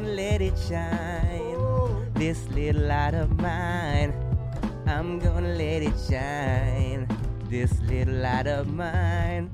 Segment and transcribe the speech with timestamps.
[0.00, 2.10] gonna let it shine.
[2.14, 4.14] This little light of mine.
[4.86, 7.06] I'm gonna let it shine.
[7.50, 9.50] This little light of mine.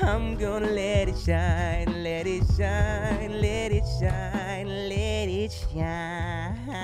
[0.00, 6.74] I'm gonna let it shine, let it shine, let it shine, let it shine.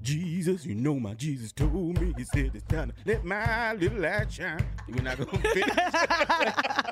[0.00, 2.14] Jesus, you know my Jesus told me.
[2.16, 4.64] He said it's time to let my little light shine.
[4.88, 5.76] We're not gonna finish.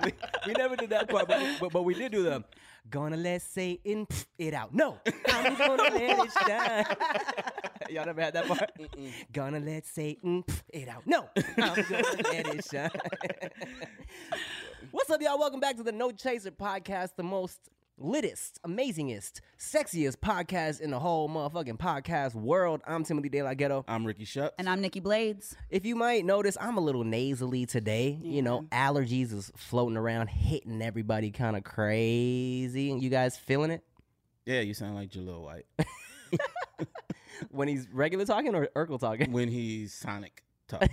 [0.04, 0.12] we,
[0.48, 2.44] we never did that part, but, we- but, but we did do the
[2.90, 4.74] gonna let Satan pff it out.
[4.74, 4.98] No,
[5.28, 6.86] I'm gonna let it shine.
[7.90, 8.70] Y'all never had that part?
[9.32, 11.06] Gonna let Satan pff it out.
[11.06, 12.90] No, I'm gonna let it shine.
[14.90, 15.38] What's up, y'all?
[15.38, 17.58] Welcome back to the No Chaser podcast, the most
[18.00, 22.80] littest, amazingest, sexiest podcast in the whole motherfucking podcast world.
[22.86, 23.84] I'm Timothy De La Ghetto.
[23.88, 24.54] I'm Ricky Shucks.
[24.58, 25.56] And I'm Nikki Blades.
[25.68, 28.18] If you might notice, I'm a little nasally today.
[28.22, 32.96] You know, allergies is floating around, hitting everybody kind of crazy.
[32.98, 33.82] You guys feeling it?
[34.46, 35.66] yeah, you sound like Jaleel White
[37.50, 39.30] When he's regular talking or Urkel talking?
[39.32, 40.90] when he's Sonic talking.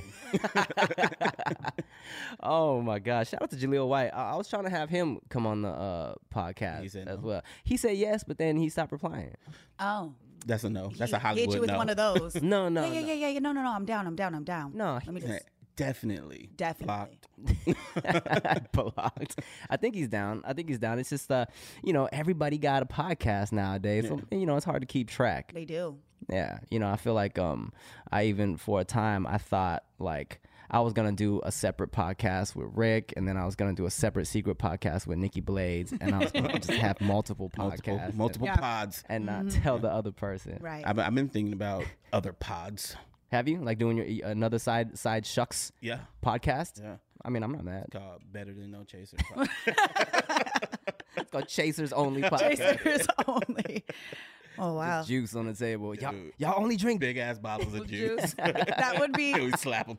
[2.41, 3.29] oh my gosh.
[3.29, 4.11] Shout out to Jaleel White.
[4.13, 7.19] I, I was trying to have him come on the uh, podcast He said as
[7.19, 7.27] no?
[7.27, 7.41] well.
[7.63, 9.35] He said yes, but then he stopped replying.
[9.79, 10.13] Oh.
[10.45, 10.91] That's a no.
[10.95, 11.51] That's He a Hollywood no.
[11.51, 11.77] Hit you with no.
[11.77, 12.35] one of those.
[12.41, 13.07] No, no, Yeah, yeah, no.
[13.07, 13.39] yeah, yeah, yeah.
[13.39, 13.69] No, no, no.
[13.71, 14.05] I'm down.
[14.05, 14.35] I'm down.
[14.35, 14.71] I'm down.
[14.75, 15.43] No, Let me just.
[15.75, 16.51] Definitely.
[16.55, 16.85] Definitely.
[16.85, 18.71] Blocked.
[18.95, 19.39] blocked.
[19.69, 20.41] I think he's down.
[20.45, 20.99] I think he's down.
[20.99, 21.47] It's just uh,
[21.83, 24.07] you know, everybody got a podcast nowadays.
[24.07, 25.51] So, you know, it's hard to keep track.
[25.53, 25.97] They do.
[26.29, 27.71] Yeah, you know, I feel like um,
[28.11, 32.55] I even for a time I thought like I was gonna do a separate podcast
[32.55, 35.93] with Rick, and then I was gonna do a separate secret podcast with Nikki Blades,
[36.01, 38.55] and I was gonna just have multiple multiple podcasts, multiple Yeah.
[38.55, 39.03] pods.
[39.07, 40.57] and, and not tell the other person.
[40.61, 40.83] Right.
[40.85, 42.95] I've, I've been thinking about other pods.
[43.31, 45.99] Have you like doing your another side side shucks Yeah.
[46.25, 46.81] podcast?
[46.81, 46.95] Yeah.
[47.23, 47.85] I mean, I'm not mad.
[47.87, 49.17] It's called Better Than No Chaser.
[51.17, 52.77] It's called Chasers Only podcast.
[52.83, 53.85] Chasers only.
[54.57, 55.03] Oh wow.
[55.03, 55.95] Juice on the table.
[55.95, 56.33] Y'all, Dude.
[56.37, 58.21] y'all only drink Big ass bottles of juice.
[58.21, 58.33] Juice.
[58.35, 59.97] that would be we slap them.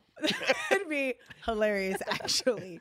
[0.71, 2.79] would be hilarious actually.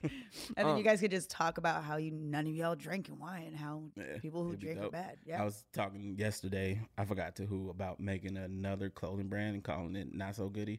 [0.56, 3.18] And then you guys could just talk about how you none of y'all drink and
[3.18, 3.82] why and how
[4.20, 5.18] people who drink are bad.
[5.26, 5.42] Yeah.
[5.42, 9.96] I was talking yesterday, I forgot to who, about making another clothing brand and calling
[9.96, 10.78] it Not So Goody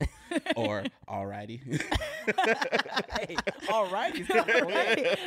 [0.55, 1.59] or Alrighty.
[3.17, 3.35] hey,
[3.71, 4.13] all right.
[4.29, 5.17] I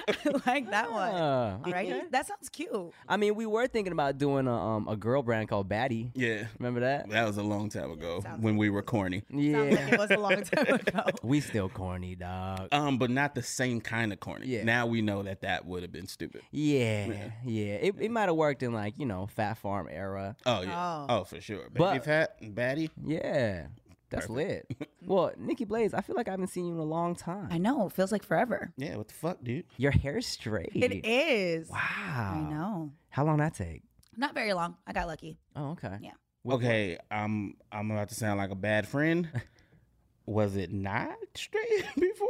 [0.47, 1.15] like that one.
[1.15, 2.11] Uh, All right.
[2.11, 2.71] That sounds cute.
[3.09, 6.11] I mean, we were thinking about doing a um a girl brand called Baddie.
[6.15, 6.47] yeah.
[6.59, 7.09] Remember that?
[7.11, 9.23] That was a long time ago Sounds when we were corny.
[9.31, 9.59] Yeah.
[9.59, 11.05] like it was a long time ago.
[11.23, 12.69] we still corny, dog.
[12.73, 14.47] Um, but not the same kind of corny.
[14.47, 14.65] Yeah.
[14.65, 16.43] Now we know that that would have been stupid.
[16.51, 17.75] Yeah, yeah.
[17.75, 20.37] It, it might have worked in like you know Phat Farm era.
[20.47, 21.05] Oh yeah.
[21.09, 21.21] Oh.
[21.21, 21.65] Oh, for sure.
[21.65, 22.91] Baby But- fat and baddie.
[23.05, 23.67] Yeah,
[24.11, 24.67] that's lit.
[25.07, 27.49] well, Nikki Blades, I feel like I haven't seen you in a long time.
[27.51, 27.87] I know.
[27.87, 28.73] It feels like forever.
[28.77, 28.97] Yeah.
[28.97, 29.65] What the fuck, dude?
[29.77, 30.71] Your hair's straight.
[30.75, 31.69] It is.
[31.69, 31.79] Wow.
[31.79, 32.93] I know.
[33.11, 33.83] How long that take?
[34.17, 34.77] Not very long.
[34.87, 35.39] I got lucky.
[35.57, 35.97] Oh, okay.
[36.01, 36.13] Yeah.
[36.49, 39.29] Okay, I'm I'm about to sound like a bad friend.
[40.27, 42.29] Was it not straight before?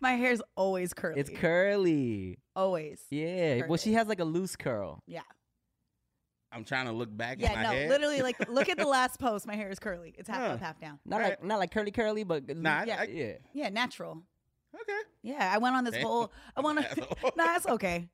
[0.00, 1.20] My hair's always curly.
[1.20, 2.38] It's curly.
[2.54, 3.00] always.
[3.10, 3.62] Yeah.
[3.66, 5.02] Well, she has like a loose curl.
[5.06, 5.22] Yeah.
[6.52, 7.88] I'm trying to look back Yeah, at my no, head.
[7.90, 9.46] literally, like, look at the last post.
[9.46, 10.14] My hair is curly.
[10.16, 10.54] It's half Huh.
[10.54, 10.98] up, half down.
[11.04, 11.30] Not Right.
[11.30, 13.32] like not like curly curly, but Nah, yeah, I- yeah.
[13.52, 14.22] Yeah, natural.
[14.74, 14.98] Okay.
[15.22, 16.02] Yeah, I went on this Okay.
[16.02, 16.32] whole.
[16.56, 16.88] I want to.
[16.90, 17.32] Asshole.
[17.36, 18.08] nah, that's okay.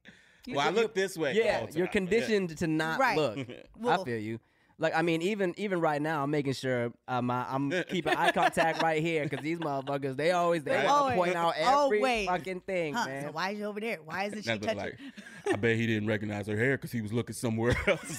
[0.49, 1.33] Well, I look this way.
[1.35, 1.93] Yeah, all you're time.
[2.07, 3.17] conditioned to not Right.
[3.17, 3.39] look.
[3.87, 4.41] I feel you.
[4.77, 8.33] Like I mean, even even right now, I'm making sure um, I, I'm keeping eye
[8.33, 11.55] contact right here because these motherfuckers they always they They want to always- point out
[11.63, 12.27] Oh, every wait.
[12.27, 13.07] fucking thing, Huh?
[13.07, 13.25] man.
[13.27, 13.99] So why is she over there?
[14.05, 14.77] Why isn't she touching?
[14.77, 14.99] like.
[15.47, 18.19] I bet he didn't recognize her hair because he was looking somewhere else.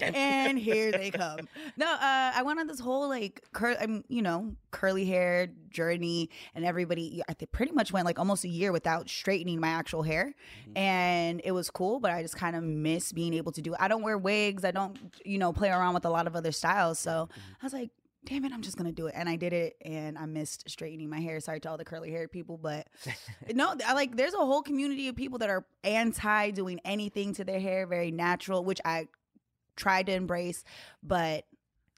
[0.00, 1.48] and here they come.
[1.76, 1.98] No, uh,
[2.34, 7.22] I went on this whole like, cur- I'm you know, curly hair journey, and everybody,
[7.28, 10.76] I think pretty much went like almost a year without straightening my actual hair, mm-hmm.
[10.76, 11.98] and it was cool.
[11.98, 13.72] But I just kind of miss being able to do.
[13.72, 13.80] it.
[13.80, 14.64] I don't wear wigs.
[14.64, 16.98] I don't, you know, play around with a lot of other styles.
[16.98, 17.40] So mm-hmm.
[17.62, 17.90] I was like.
[18.24, 19.14] Damn it, I'm just gonna do it.
[19.16, 21.38] And I did it and I missed straightening my hair.
[21.38, 22.88] Sorry to all the curly haired people, but
[23.54, 27.44] no, I like there's a whole community of people that are anti doing anything to
[27.44, 29.06] their hair, very natural, which I
[29.76, 30.64] tried to embrace,
[31.04, 31.44] but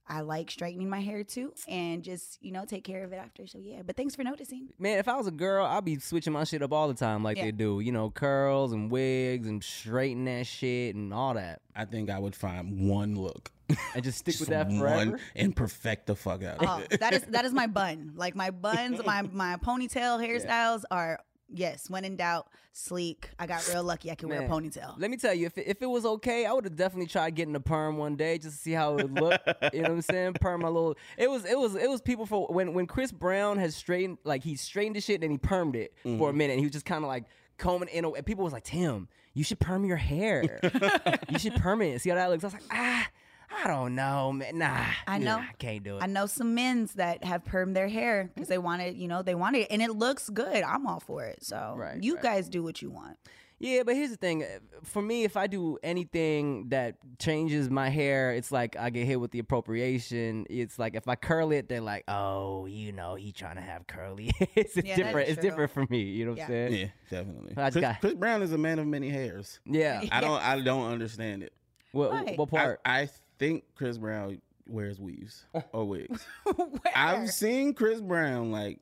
[0.09, 3.47] I like straightening my hair too and just, you know, take care of it after.
[3.47, 4.69] So yeah, but thanks for noticing.
[4.79, 7.23] Man, if I was a girl, I'd be switching my shit up all the time,
[7.23, 7.45] like Yeah.
[7.45, 7.81] they do.
[7.81, 12.19] You know, curls and wigs and straighten that shit and all that, I think I
[12.19, 13.51] would find one look.
[13.95, 15.11] and just stick with that forever.
[15.11, 17.01] one and perfect the fuck out Oh, of it.
[17.01, 18.13] that is that is my bun.
[18.17, 21.19] Like my buns, my my ponytail hairstyles are
[21.53, 23.31] yes, when in doubt, sleek.
[23.39, 24.95] I got real lucky I can wear a ponytail.
[24.99, 27.35] Let me tell you, if it, if it was okay, I would have definitely tried
[27.35, 29.41] getting a perm one day just to see how it would look.
[29.73, 30.33] you know what I'm saying?
[30.41, 30.97] Perm my little.
[31.17, 34.43] It was it was it was people for when when Chris Brown has straightened like
[34.45, 36.53] he straightened the shit and he permed it for a minute.
[36.53, 37.25] And he was just kind of like
[37.57, 38.05] combing in.
[38.05, 40.61] A, and people was like, Tim, you should perm your hair.
[41.29, 42.01] you should perm it.
[42.01, 42.45] See how that looks.
[42.45, 43.07] I was like, ah,
[43.51, 44.59] I don't know, man.
[44.59, 45.37] Nah, I know.
[45.39, 46.03] nah, I can't do it.
[46.03, 49.23] I know some men's that have permed their hair because they want it, you know,
[49.23, 50.63] they want it and it looks good.
[50.63, 51.43] I'm all for it.
[51.45, 52.23] So Right, you right.
[52.23, 53.17] guys do what you want.
[53.61, 54.45] Yeah, but here's the thing.
[54.45, 59.05] uh, For me, if I do anything that changes my hair, it's like I get
[59.05, 60.47] hit with the appropriation.
[60.49, 63.89] It's like if I curl it, they're like, "Oh, you know, he trying to have
[63.89, 65.29] curly." it's Yeah, different.
[65.31, 66.03] It's different for me.
[66.03, 66.45] You know what Yeah.
[66.45, 66.73] I'm saying?
[66.75, 67.55] Yeah, definitely.
[67.57, 69.59] I Chris, got- Chris Brown is a man of many hairs.
[69.65, 70.05] Yeah.
[70.13, 70.41] I don't.
[70.41, 71.53] I don't understand it.
[71.91, 72.35] What, Why?
[72.37, 72.81] what I, part?
[72.85, 76.27] I think Chris Brown wears weaves or wigs.
[76.95, 78.81] I've seen Chris Brown like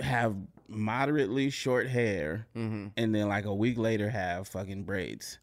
[0.00, 0.34] have
[0.68, 2.88] moderately short hair, mm-hmm.
[2.96, 5.38] and then like a week later have fucking braids.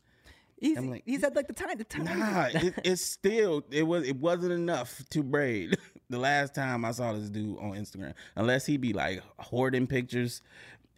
[0.62, 2.06] He's like, he's at like the time the time.
[2.06, 5.78] Nah, it, it's still it was it wasn't enough to braid.
[6.12, 10.42] The last time I saw this dude on Instagram, unless he be like hoarding pictures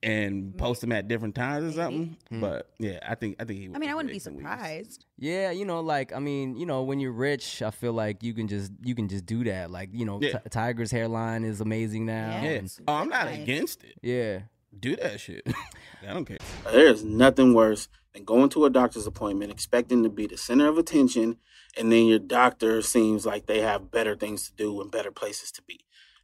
[0.03, 0.57] and mm-hmm.
[0.57, 2.17] post them at different times or something.
[2.29, 2.39] Hmm.
[2.41, 3.69] But yeah, I think I think he.
[3.73, 5.05] I mean, I wouldn't be wigs and surprised.
[5.17, 8.33] Yeah, you know, like I mean, you know, when you're rich, I feel like you
[8.33, 9.71] can just you can just do that.
[9.71, 10.39] Like you know, Yeah.
[10.39, 12.29] Ti- Tiger's hairline is amazing now.
[12.29, 12.43] Yeah.
[12.43, 12.49] Yeah.
[12.57, 13.39] and- Oh, I'm not Nice.
[13.39, 13.95] against it.
[14.01, 14.39] yeah.
[14.77, 15.45] Do that shit.
[16.07, 16.37] I don't care.
[16.71, 20.77] There's nothing worse than going to a doctor's appointment expecting to be the center of
[20.77, 21.37] attention,
[21.77, 25.51] and then your doctor seems like they have better things to do and better places
[25.51, 25.81] to be.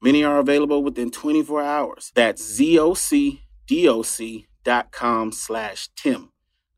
[0.00, 2.12] Many are available within 24 hours.
[2.14, 6.30] That's ZocDoc.com slash Tim.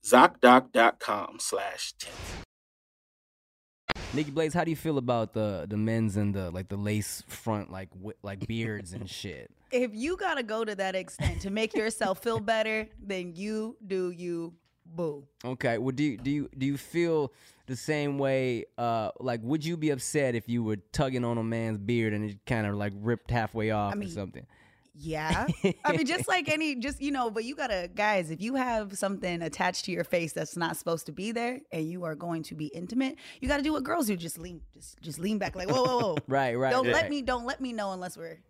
[0.02, 2.12] ZocDoc.com slash Tim.
[4.14, 7.22] Nikki Blades, how do you feel about the the men's and the like the lace
[7.28, 9.50] front like wi- like beards and shit?
[9.70, 14.10] If you gotta go to that extent to make yourself feel better, then you do
[14.10, 14.54] you
[14.86, 15.26] boo.
[15.44, 15.78] Okay.
[15.78, 17.32] Well, do you do you do you feel
[17.70, 18.66] the same way?
[18.76, 22.28] Uh, like, would you be upset if you were tugging on a man's beard and
[22.30, 24.46] it kind of like ripped halfway off mean, or something?
[24.94, 25.46] Yeah.
[25.84, 28.98] I mean, just like any, just, you know, but you gotta, guys, if you have
[28.98, 32.42] something attached to your face that's not supposed to be there and you are going
[32.42, 34.16] to be intimate, you gotta do what girls do.
[34.16, 36.16] Just lean, just, just lean back like, whoa, whoa, whoa.
[36.28, 36.54] Right.
[36.56, 36.70] Right.
[36.72, 36.92] Don't right.
[36.94, 38.40] let me, don't let me know unless we're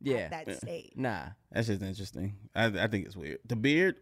[0.00, 0.18] Yeah.
[0.18, 0.92] at that stage.
[0.94, 1.24] Nah.
[1.50, 2.36] That's just interesting.
[2.54, 3.38] I, I think it's weird.
[3.46, 3.96] The beard,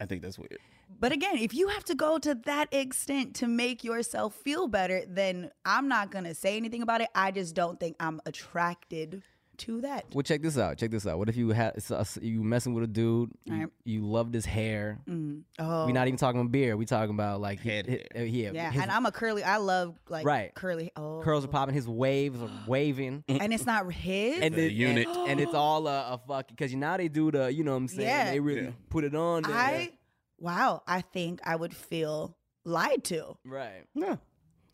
[0.00, 0.58] I think that's weird.
[0.98, 5.02] But again, if you have to go to that extent to make yourself feel better,
[5.06, 7.08] then I'm not gonna say anything about it.
[7.14, 9.22] I just don't think I'm attracted
[9.58, 10.04] to that.
[10.12, 10.76] Well, check this out.
[10.76, 11.16] Check this out.
[11.18, 13.30] What if you had so- so you messing with a dude?
[13.46, 13.68] You, Alright.
[13.84, 14.98] you loved his hair.
[15.08, 15.44] Mm.
[15.58, 16.76] Oh, We're not even talking about beard.
[16.76, 18.22] We talking about like Head hi- hair.
[18.22, 19.42] uh, yeah, yeah, his and I'm a curly.
[19.42, 20.54] I love like Right.
[20.54, 20.92] curly.
[20.94, 21.74] Oh, curls are popping.
[21.74, 23.24] His waves are waving.
[23.28, 24.40] and it's not his.
[24.42, 25.08] and The it- unit.
[25.08, 27.70] and, and it's all a, a fuck because you now they do the you know
[27.72, 28.30] what I'm saying Yeah.
[28.32, 28.70] they really Yeah.
[28.90, 29.54] put it on there.
[29.56, 29.92] I,
[30.38, 33.36] wow, I think I would feel lied to.
[33.44, 34.18] right No,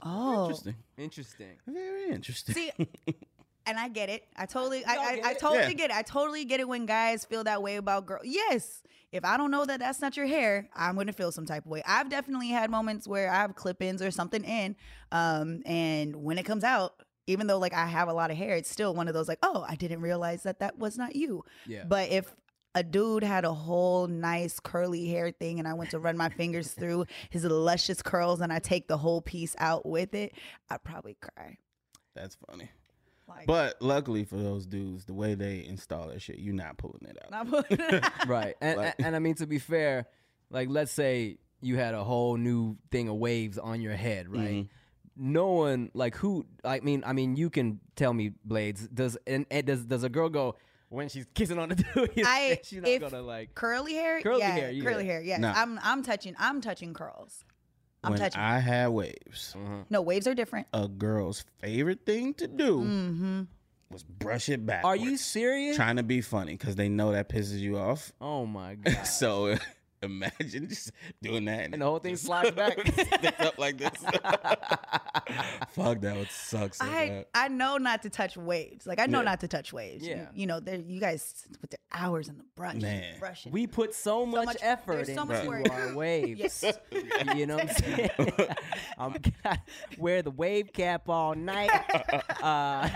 [0.05, 0.77] Oh, interesting.
[0.99, 2.55] interesting Very interesting.
[2.55, 2.71] See,
[3.67, 4.25] and I get it.
[4.37, 5.39] I totally, I, I, get I it?
[5.39, 5.73] totally Yeah.
[5.73, 5.97] get it.
[5.97, 8.23] I totally get it when guys feel that way about girls.
[8.25, 11.65] Yes, if I don't know that that's not your hair, I'm gonna feel some type
[11.65, 11.83] of way.
[11.87, 14.75] I've definitely had moments where I have clip-ins or something in,
[15.13, 16.95] um, and when it comes out.
[17.29, 19.39] Even though like I have a lot of hair, it's still one of those like,
[19.45, 21.45] oh, I didn't realize that that was not you.
[21.69, 22.35] yeah But if
[22.75, 26.29] a dude had a whole nice curly hair thing and I went to run my
[26.31, 30.33] fingers through his luscious curls and I take the whole piece out with it,
[30.71, 31.59] I'd probably cry.
[32.15, 32.71] That's funny.
[33.29, 37.07] Like, But luckily for those dudes, the way they install that shit, you're not pulling
[37.09, 37.31] it out.
[37.31, 38.29] not putting it out.
[38.29, 40.07] right and, Like- and and I mean to be fair
[40.51, 44.51] like let's say you had a whole new thing of waves on your head right
[44.65, 44.69] Mhm.
[45.17, 49.47] no one like who I mean I mean you can tell me Blades does and,
[49.51, 50.57] and does does a girl go
[50.93, 54.41] when she's kissing on the dude I- she's not if- gonna like curly hair, Curly
[54.41, 54.85] yeah, hair, yeah.
[54.85, 55.41] curly hair, yes.
[55.41, 55.53] Nah.
[55.57, 57.45] I'm I'm touching I'm touching curls.
[58.05, 58.41] I'm when touching.
[58.41, 59.85] I had waves, Mhm.
[59.89, 60.67] no, waves are different.
[60.73, 63.43] a girl's favorite thing to do Mm-hmm.
[63.91, 64.85] was brush it back.
[64.85, 68.13] are you serious trying to be funny because they know that pisses you off?
[68.21, 69.57] oh my god so
[70.03, 70.91] Imagine just
[71.23, 72.79] doing that And the whole thing slides back.
[72.93, 73.91] sticks up like this.
[75.71, 77.27] Fuck, that would suck so I bad.
[77.35, 78.87] I know not to touch waves.
[78.87, 79.25] Like I know Yeah.
[79.25, 80.05] not to touch waves.
[80.07, 80.27] You- Yeah.
[80.35, 83.19] You, know, they're- you guys with the hours in the brush, Man.
[83.19, 83.53] brushing.
[83.53, 85.71] We put so much, much- effort there's so into much work.
[85.71, 86.41] our waves.
[86.43, 86.65] Yes.
[87.37, 88.11] You know what I'm saying?
[88.99, 89.13] I'm
[89.45, 89.61] gotta
[89.99, 91.71] wear the wave cap all night.
[92.43, 92.89] Uh,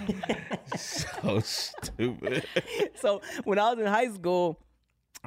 [0.77, 2.45] so stupid.
[2.97, 4.59] so when I was in high school,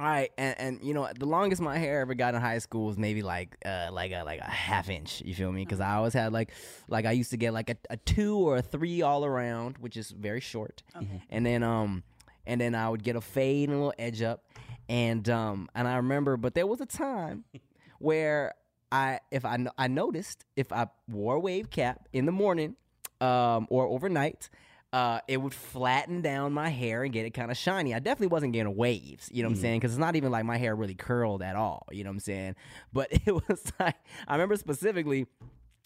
[0.00, 2.86] all right, and, and you know the longest my hair ever got in high school
[2.86, 5.20] was maybe like uh like a like a half inch.
[5.24, 5.62] You feel me?
[5.64, 6.50] Because I always had like
[6.88, 9.96] like I used to get like a, a two or a three all around, which
[9.96, 11.22] is very short, Okay.
[11.28, 12.02] and then um
[12.46, 14.44] and then I would get a fade and a little edge up,
[14.88, 17.44] and um and I remember, but there was a time
[17.98, 18.54] where
[18.90, 22.74] I if I I noticed if I wore a wave cap in the morning
[23.20, 24.48] um or overnight
[24.92, 27.94] uh, it would flatten down my hair and get it kind of shiny.
[27.94, 29.80] I definitely wasn't getting waves, you know what I'm saying?
[29.80, 32.20] Because it's not even like my hair really curled at all, you know what I'm
[32.20, 32.56] saying?
[32.92, 35.26] But it was like, I remember specifically,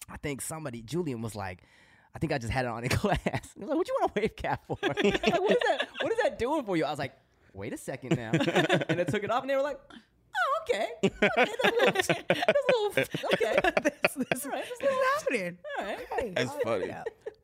[0.09, 1.61] I think somebody, Julian was like,
[2.15, 3.19] I think I just had it on in class.
[3.53, 4.77] He was like, what you want a wave cap for?
[4.81, 6.85] like, what, is that, what is that doing for you?
[6.85, 7.13] I was like,
[7.53, 8.31] wait a second now.
[8.31, 9.79] and I took it off and they were like,
[10.35, 10.87] oh, okay.
[11.03, 11.29] okay
[11.93, 13.55] that's a little, that's a little, okay.
[13.83, 15.57] this, this, All right, this is happening.
[15.79, 15.99] All right.
[16.13, 16.29] Okay.
[16.35, 16.93] That's Oh, funny.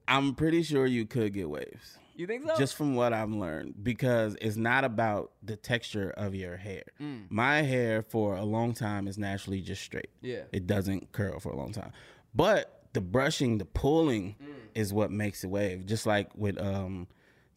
[0.07, 1.97] I'm pretty sure you could get waves.
[2.15, 2.55] You think so?
[2.57, 6.83] Just from what I've learned, because it's not about the texture of your hair.
[7.29, 10.09] My hair for a long time is naturally just straight.
[10.21, 10.41] Yeah.
[10.51, 11.93] It doesn't curl for a long time.
[12.35, 14.35] But the brushing, the pulling
[14.75, 15.85] is what makes it wave.
[15.85, 17.07] Just like with um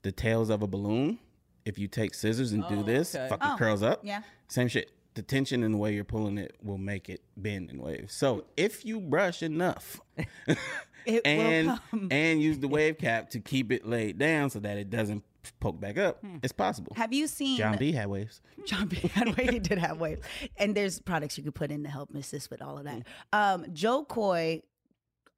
[0.03, 1.19] the tails of a balloon.
[1.64, 3.26] If you take scissors and do this, okay.
[3.29, 4.00] fucking Oh, curls up.
[4.05, 4.23] yeah.
[4.49, 4.91] Same shit.
[5.14, 8.11] The tension and the way you're pulling it will make it bend and wave.
[8.11, 10.00] So if you brush enough
[11.06, 12.09] It and will come.
[12.11, 15.23] and use the wave cap to keep it laid down so that it doesn't
[15.61, 16.94] poke back up, it's possible.
[16.97, 18.40] Have you seen John B had waves.
[18.64, 18.97] John B.
[19.12, 20.23] had way he did have waves,
[20.56, 23.02] and there's products you could put in to help assist with all of that.
[23.35, 24.62] Um, Jo Koy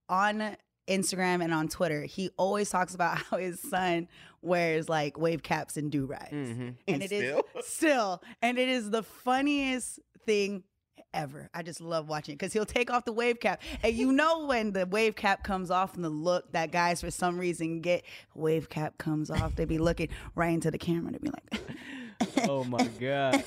[0.09, 0.57] on
[0.87, 4.09] Instagram and on Twitter, he always talks about how his son
[4.43, 6.69] wears like wave caps and do rags, mm-hmm.
[6.87, 7.43] and it is Still?
[7.63, 10.63] still, and it is the funniest thing
[11.13, 11.51] ever.
[11.55, 14.47] I just love watching it because he'll take off the wave cap, and you know
[14.47, 18.05] when the wave cap comes off and the look that guys for some reason get
[18.35, 22.49] wave cap comes off, they be looking right into the camera to be like.
[22.49, 23.45] oh my God.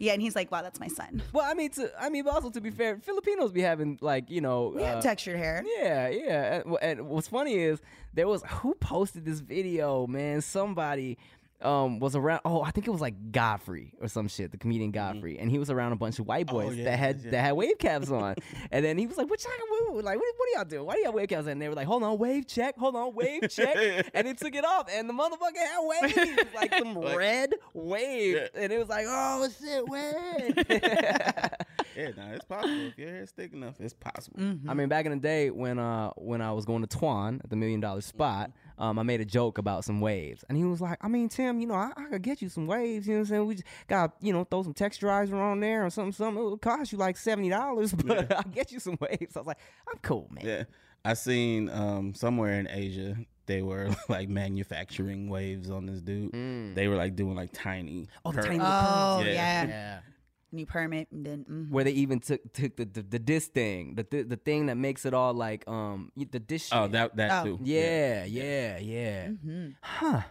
[0.00, 2.32] Yeah, and he's like, "Wow, that's my son." Well, I mean, to I mean, but
[2.34, 5.62] also to be fair, Filipinos be having like you know, We uh, textured hair.
[5.78, 6.62] yeah, yeah.
[6.64, 7.80] And, and what's funny is
[8.14, 10.40] there was who posted this video, man.
[10.40, 11.18] Somebody
[11.62, 12.40] um was around.
[12.44, 15.58] Oh, I think it was like Godfrey or some shit, the comedian Godfrey, and he
[15.58, 17.30] was around a bunch of white boys yeah, that had yeah.
[17.32, 18.34] that had wave caps on,
[18.70, 20.16] and then he was like, "What y'all what, like?
[20.16, 20.86] What, what are y'all doing?
[20.86, 22.76] Why do y'all wave caps?" And they were like, "Hold on, wave check.
[22.78, 25.80] Hold on, wave check." and he took it off, and the motherfucker had
[26.26, 28.46] waves, like some Like- red wave, Yeah.
[28.62, 31.50] and it was like, "Oh shit, wave."
[31.96, 32.86] Yeah, no, it's possible.
[32.86, 34.40] If your hair's thick enough, it's possible.
[34.68, 37.50] I mean, back in the day when uh when I was going to Twan at
[37.50, 40.80] the Million Dollar Spot, um, I made a joke about some waves, and he was
[40.80, 43.06] like, "I mean, Tim, you know, I, I could get you some waves.
[43.06, 43.46] You know what I'm saying?
[43.46, 46.12] We just got you know throw some texturizer on there or something.
[46.12, 46.42] Something.
[46.44, 49.58] It'll cost you like seventy dollars, but I'll get you some waves." I was like,
[49.88, 50.64] "I'm cool, man." Yeah.
[51.04, 56.32] I seen um somewhere in Asia they were like manufacturing waves on this dude.
[56.74, 58.06] They were like doing like tiny.
[58.24, 59.32] Oh, the tiny little Oh Yeah.
[59.32, 59.66] yeah.
[59.68, 60.00] Yeah.
[60.52, 61.70] New permit and then mhm.
[61.70, 64.76] Where they even took took the the, the disc thing, the, the the thing that
[64.76, 66.68] makes it all like um the dish.
[66.72, 66.92] Oh, shit.
[66.92, 67.44] that that Oh.
[67.56, 67.58] too.
[67.62, 69.28] yeah, yeah, yeah.
[69.28, 69.74] Mhm.
[69.82, 70.22] Huh.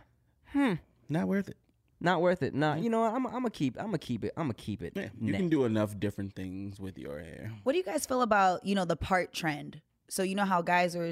[0.48, 0.74] Hmm.
[1.08, 1.58] Not worth it.
[2.02, 2.54] Not worth it.
[2.54, 3.14] Nah, you know what?
[3.14, 4.34] I'm I'm gonna keep I'm gonna keep it.
[4.38, 4.94] I'm gonna keep it.
[4.96, 7.52] Yeah, you can do enough different things with your hair.
[7.64, 9.82] What do you guys feel about you know the part trend?
[10.10, 11.12] So you know how guys are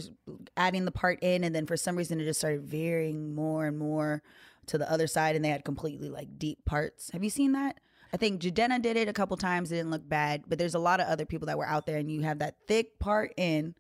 [0.56, 3.78] adding the part in, and then for some reason it just started veering more and
[3.78, 4.24] more
[4.68, 7.10] to the other side, and they had completely like deep parts.
[7.12, 7.80] Have you seen that?
[8.14, 9.72] I think Jadena did it a couple times.
[9.72, 11.98] It didn't look bad, but there's a lot of other people that were out there,
[11.98, 13.76] and you have that thick part in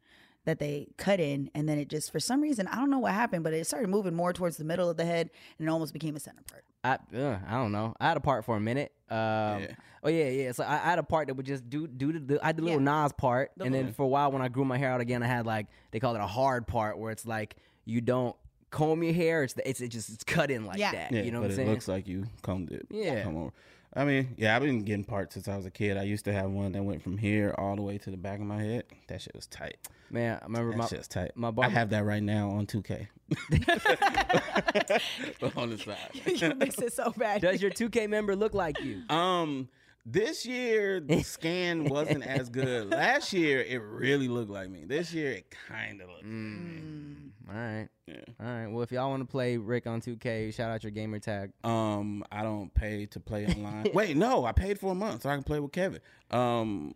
[0.46, 3.13] that they cut in, and then it just for some reason I don't know what
[3.13, 5.29] happened, but it started moving more towards the middle of the head,
[5.60, 6.63] and it almost became a center part.
[6.84, 7.96] I uh, I don't know.
[8.00, 8.91] I had a part for a minute.
[9.10, 9.67] Um, Yeah.
[10.03, 10.51] Oh yeah, yeah.
[10.53, 12.57] So I, I had a part that would just do do the, the I did
[12.62, 13.03] the little Yeah.
[13.03, 15.22] Nas part, The and then for a while when I grew my hair out again,
[15.24, 18.36] I had like they call it a hard part where it's like you don't
[18.69, 19.43] comb your hair.
[19.43, 20.91] It's it's it just it's cut in like Yeah.
[20.91, 21.12] that.
[21.12, 21.67] Yeah, you know but what I'm saying?
[21.67, 22.86] it looks like you combed it.
[22.89, 23.24] Yeah.
[23.24, 23.53] Come over.
[23.97, 25.97] I mean, yeah, I've been getting parts since I was a kid.
[25.97, 28.39] I used to have one that went from here all the way to the back
[28.39, 28.83] of my head.
[29.07, 29.77] That shit was tight.
[30.11, 31.31] Man, I remember That my shit's tight.
[31.35, 33.07] my I have that right now on 2K.
[35.57, 35.97] on the side.
[36.41, 37.41] you miss it so bad.
[37.41, 39.01] does your 2K member look like you?
[39.09, 39.67] Um,
[40.09, 42.91] This year the scan wasn't as good.
[42.91, 44.85] Last year it really looked like me.
[44.85, 46.25] This year it kind of looked.
[46.25, 47.31] Mm.
[47.49, 47.89] All right.
[48.07, 48.15] Yeah.
[48.39, 48.67] All right.
[48.67, 51.51] Well, if y'all want to play Rick on 2K, shout out your gamer tag.
[51.65, 53.87] Um, I don't pay to play online.
[53.93, 55.99] Wait, no, I paid for a month so I can play with Kevin.
[56.31, 56.95] Um,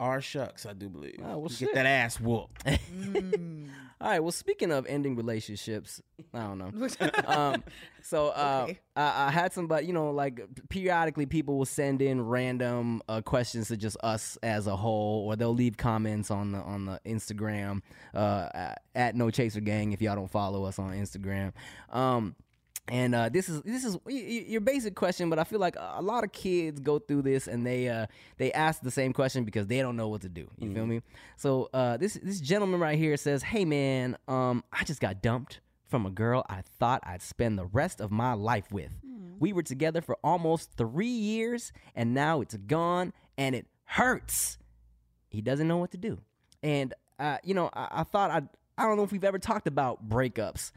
[0.00, 1.20] R shucks, I do believe.
[1.24, 2.62] Oh, well, Get that ass whooped.
[4.00, 4.20] All right.
[4.20, 6.00] Well, speaking of ending relationships,
[6.32, 6.70] I don't know.
[7.26, 7.64] um,
[8.00, 8.78] so uh, Okay.
[8.94, 13.68] I, I had somebody, you know, like periodically people will send in random uh, questions
[13.68, 17.80] to just us as a whole, or they'll leave comments on the on the Instagram
[18.14, 21.52] uh, at No Chaser Gang if y'all don't follow us on Instagram.
[21.90, 22.36] Um,
[22.90, 25.76] and uh, this is this is y- y- your basic question, but I feel like
[25.78, 28.06] a lot of kids go through this and they uh,
[28.38, 30.48] they ask the same question because they don't know what to do.
[30.58, 31.02] You feel me?
[31.36, 35.60] So uh, this this gentleman right here says, "Hey man, um, I just got dumped
[35.86, 38.92] from a girl I thought I'd spend the rest of my life with.
[39.38, 44.58] We were together for almost three years, and now it's gone, and it hurts."
[45.30, 46.18] He doesn't know what to do,
[46.62, 48.42] and uh, you know, I, I thought I
[48.76, 50.72] I don't know if we've ever talked about breakups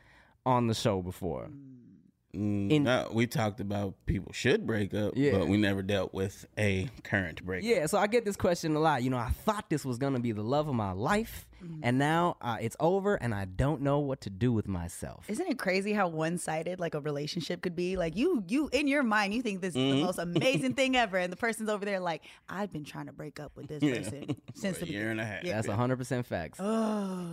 [0.46, 1.46] on the show before.
[1.46, 1.91] Mm,
[2.36, 5.38] Mm, In- no, we talked about people should break up, Yeah.
[5.38, 7.70] but we never dealt with a current breakup.
[7.70, 9.04] Yeah, so I get this question a lot.
[9.04, 11.48] You know, I thought this was gonna be the love of my life,
[11.84, 15.26] and now uh, it's over, and I don't know what to do with myself.
[15.30, 17.98] Isn't it crazy how one-sided like a relationship could be?
[17.98, 19.98] Like you, you in your mind, you think this is Mm-hmm.
[20.00, 23.14] the most amazing thing ever, and the person's over there like, I've been trying to
[23.14, 23.96] break up with this Yeah.
[23.98, 25.44] person since For the a year and a half.
[25.44, 25.54] Yeah.
[25.62, 26.60] That's hundred percent facts.
[26.60, 27.28] Oh,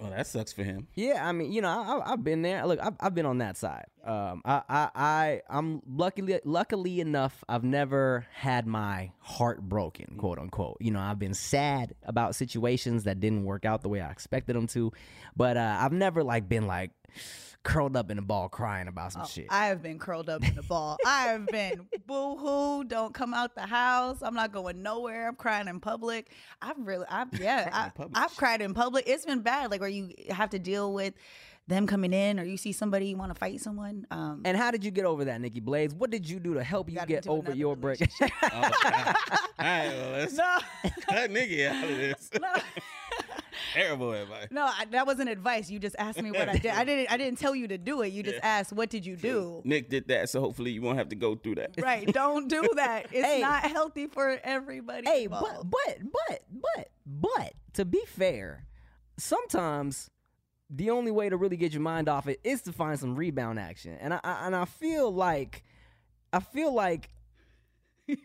[0.00, 0.86] Well, that sucks for him.
[0.94, 2.66] Yeah, I mean, you know, I, I- I've been there.
[2.66, 3.84] Look, I've, I've been on that side.
[4.04, 10.38] Um, I, I, I, I'm luckily, luckily enough, I've never had my heart broken, quote
[10.38, 10.78] unquote.
[10.80, 14.56] You know, I've been sad about situations that didn't work out the way I expected
[14.56, 14.92] them to,
[15.36, 16.90] but uh, I've never like been like
[17.62, 19.46] curled up in a ball crying about some shit.
[19.50, 20.96] Oh, I have been curled up in a ball.
[21.04, 22.84] I have been boo hoo.
[22.84, 24.18] Don't come out the house.
[24.22, 25.28] I'm not going nowhere.
[25.28, 26.30] I'm crying in public.
[26.62, 29.04] I've really, I've yeah, I, I've cried in public.
[29.06, 31.14] It's been bad, like where you have to deal with
[31.66, 34.06] them coming in, or you see somebody you want to fight someone.
[34.10, 35.94] Um, and how did you get over that, Nikki Blades?
[35.94, 38.00] What did you do to help you get over your break?
[38.00, 38.30] relationship.
[38.42, 39.16] Oh, God.
[39.58, 40.58] All right, well, let's no,
[41.08, 42.30] cut Nikki out of this.
[42.40, 42.52] no.
[43.74, 44.48] Terrible advice.
[44.50, 45.70] No, I, that wasn't advice.
[45.70, 46.72] You just asked me what I did.
[46.72, 47.12] I didn't.
[47.12, 48.08] I didn't tell you to do it.
[48.12, 48.46] You just Yeah.
[48.58, 51.34] asked, "What did you do?" Nick did that, so hopefully you won't have to go
[51.36, 51.74] through that.
[51.80, 52.06] Right.
[52.12, 53.06] Don't do that.
[53.12, 53.40] It's Hey.
[53.40, 55.06] not healthy for everybody.
[55.08, 58.66] Hey, but but but but but to be fair,
[59.18, 60.10] sometimes
[60.68, 63.58] the only way to really get your mind off it is to find some rebound
[63.58, 65.62] action, and I, I and I feel like
[66.32, 67.10] I feel like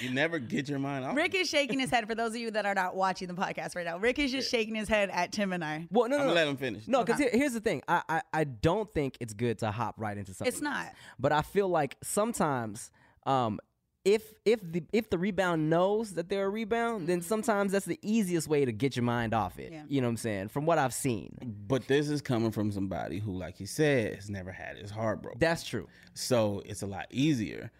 [0.00, 1.16] You never get your mind off.
[1.16, 2.06] Rick is shaking his head.
[2.06, 4.50] For those of you that are not watching the podcast right now, Rick is just
[4.50, 5.88] shaking his head at Tim and I.
[5.90, 6.86] well, no, I'm no, no, let him finish.
[6.86, 7.36] no, because Okay.
[7.36, 7.80] here's the thing.
[7.88, 10.52] I, I I don't think it's good to hop right into something.
[10.52, 10.92] It's not.
[11.18, 12.90] but I feel like sometimes.
[13.24, 13.58] Um,
[14.04, 17.98] if if the if the rebound knows that they're a rebound, then sometimes that's the
[18.02, 19.72] easiest way to get your mind off it.
[19.72, 19.82] Yeah.
[19.88, 20.48] You know what I'm saying?
[20.48, 24.30] From what I've seen, But this is coming from somebody who, like he said, has
[24.30, 25.40] never had his heart broken.
[25.40, 25.88] that's true.
[26.14, 27.72] So it's a lot easier.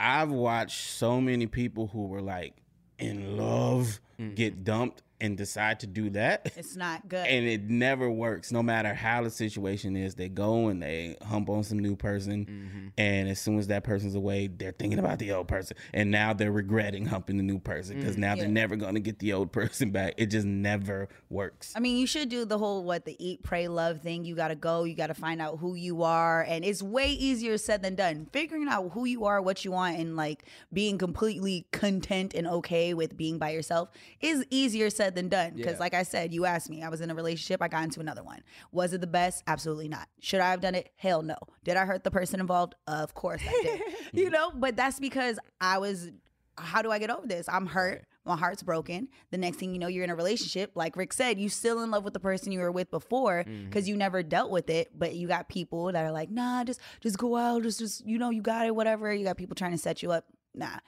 [0.00, 2.54] I've watched so many people who were like
[2.98, 4.34] in love mm.
[4.34, 6.52] get dumped and decide to do that.
[6.58, 7.24] It's not good.
[7.24, 10.16] And it never works, no matter how the situation is.
[10.16, 12.88] They go and they hump on some new person, mm-hmm.
[12.98, 16.32] and as soon as that person's away, they're thinking about the old person, and now
[16.32, 18.20] they're regretting humping the new person because mm.
[18.20, 18.42] now Yeah.
[18.42, 20.14] they're never going to get the old person back.
[20.16, 21.72] It just never works.
[21.76, 24.24] I mean, you should do the whole what the eat, pray, love thing.
[24.24, 24.84] You got to go.
[24.84, 28.26] You got to find out who you are, and it's way easier said than done.
[28.32, 32.94] Figuring out who you are, what you want, and like being completely content and okay
[32.94, 35.54] with being by yourself is easier said than done.
[35.54, 35.80] Because, Yeah.
[35.80, 38.22] like I said, you asked me, I was in a relationship, I got into another
[38.22, 38.42] one.
[38.72, 39.42] Was it the best?
[39.46, 40.08] Absolutely not.
[40.20, 40.90] Should I have done it?
[40.96, 41.36] Hell no.
[41.64, 42.74] Did I hurt the person involved?
[42.86, 43.80] Of course I did.
[44.12, 44.32] you mm-hmm.
[44.32, 46.10] know, but that's because I was.
[46.56, 47.48] How do I get over this?
[47.48, 48.04] I'm hurt.
[48.24, 49.08] My heart's broken.
[49.30, 50.72] The next thing you know, you're in a relationship.
[50.74, 53.84] Like Rick said, you still in love with the person you were with before because
[53.84, 53.90] mm-hmm.
[53.90, 54.90] you never dealt with it.
[54.92, 58.18] But you got people that are like, nah, just just go out, just just you
[58.18, 59.12] know, you got it, whatever.
[59.14, 60.26] You got people trying to set you up.
[60.54, 60.78] Nah.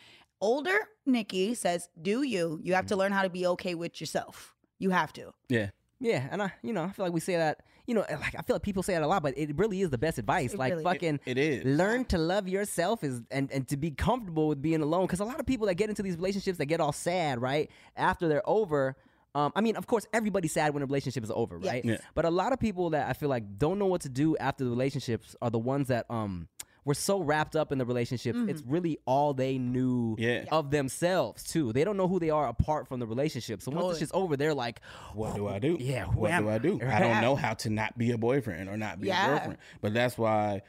[0.41, 0.77] Older
[1.07, 2.61] Nikki says, do you?
[2.63, 4.55] You have to learn how to be okay with yourself.
[4.79, 5.33] You have to.
[5.49, 5.71] Yeah.
[6.03, 8.41] Yeah, and I, you know, I feel like we say that, you know, like I
[8.41, 10.55] feel like people say that a lot, but it really is the best advice.
[10.55, 11.63] It like really- fucking, It is.
[11.79, 15.03] learn to love yourself is and and to be comfortable with being alone.
[15.05, 17.71] Because a lot of people that get into these relationships that get all sad, right
[17.97, 18.97] after they're over.
[19.35, 21.71] Um, I mean, of course, everybody's sad when a relationship is over, Yeah.
[21.71, 21.85] right?
[21.85, 21.99] Yeah.
[22.15, 24.65] But a lot of people that I feel like don't know what to do after
[24.65, 26.49] the relationships are the ones that um
[26.85, 28.35] were so wrapped up in the relationship.
[28.35, 28.49] Mm-hmm.
[28.49, 30.45] It's really all they knew Yeah.
[30.51, 31.73] of themselves too.
[31.73, 33.63] They don't know who they are apart from the relationship.
[33.63, 33.91] So once Totally.
[33.93, 34.81] it's just over, they're like,
[35.15, 35.77] What do I do?
[35.81, 36.81] Yeah, who what am do I do?
[36.83, 36.97] I?
[36.97, 39.27] I don't know how to not be a boyfriend or not be Yeah.
[39.27, 39.59] a girlfriend.
[39.81, 40.63] But that's why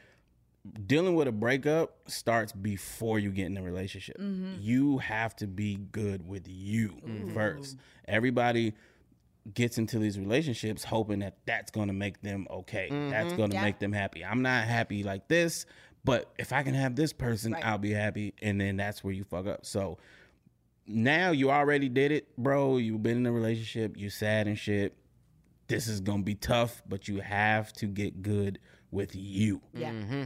[0.86, 4.18] dealing with a breakup starts before you get in a relationship.
[4.18, 4.54] Mm-hmm.
[4.60, 7.34] You have to be good with you mm-hmm.
[7.34, 7.76] first.
[8.06, 8.74] Everybody
[9.52, 12.88] gets into these relationships hoping that that's going to make them okay.
[12.90, 13.36] That's mm-hmm.
[13.36, 13.62] going to Yeah.
[13.64, 14.24] make them happy.
[14.24, 15.66] I'm not happy like this,
[16.04, 17.64] but if I can have this person, Right.
[17.64, 18.34] I'll be happy.
[18.42, 19.64] And then that's where you fuck up.
[19.64, 19.98] So
[20.86, 22.76] now you already did it, bro.
[22.78, 24.94] You've been in a relationship, you sad and shit.
[25.68, 28.58] This is going to be tough, but you have to get good
[28.90, 29.62] with you.
[29.72, 29.90] Yeah.
[29.92, 30.22] Mm-hmm.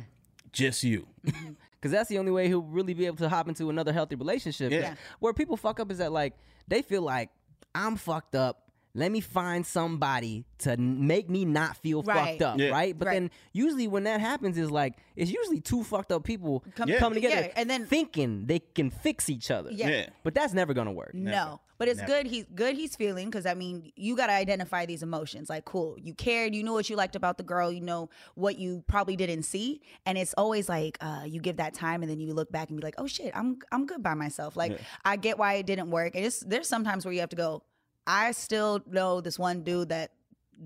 [0.53, 1.07] Just you.
[1.27, 1.53] Mm-hmm.
[1.79, 4.73] Because that's the only way he'll really be able to hop into another healthy relationship.
[4.73, 4.95] Yeah.
[5.21, 6.33] Where people fuck up is that, like,
[6.67, 7.29] they feel like,
[7.75, 8.65] I'm fucked up.
[8.97, 12.31] Let me find somebody to make me not feel Right.
[12.31, 12.71] fucked up, Yeah.
[12.71, 12.99] right?
[12.99, 13.15] But Right.
[13.15, 16.99] then usually when that happens is like it's usually two fucked up people Come- Yeah.
[16.99, 19.71] coming together Yeah, and then- thinking they can fix each other.
[19.71, 19.89] Yeah.
[19.89, 20.09] Yeah.
[20.25, 21.13] But that's never gonna work.
[21.15, 22.11] No, but it's Never.
[22.13, 22.27] good.
[22.27, 22.75] He's good.
[22.75, 25.51] He's feeling because I mean, you got to identify these emotions.
[25.51, 26.55] Like, cool, you cared.
[26.55, 27.71] You knew what you liked about the girl.
[27.71, 31.75] You know what you probably didn't see, and it's always like uh, you give that
[31.75, 34.15] time, and then you look back and be like, oh shit, I'm I'm good by
[34.15, 34.57] myself.
[34.57, 36.15] Like, I get why it didn't work.
[36.17, 37.63] And it's there's sometimes where you have to go.
[38.07, 40.12] I still know this one dude that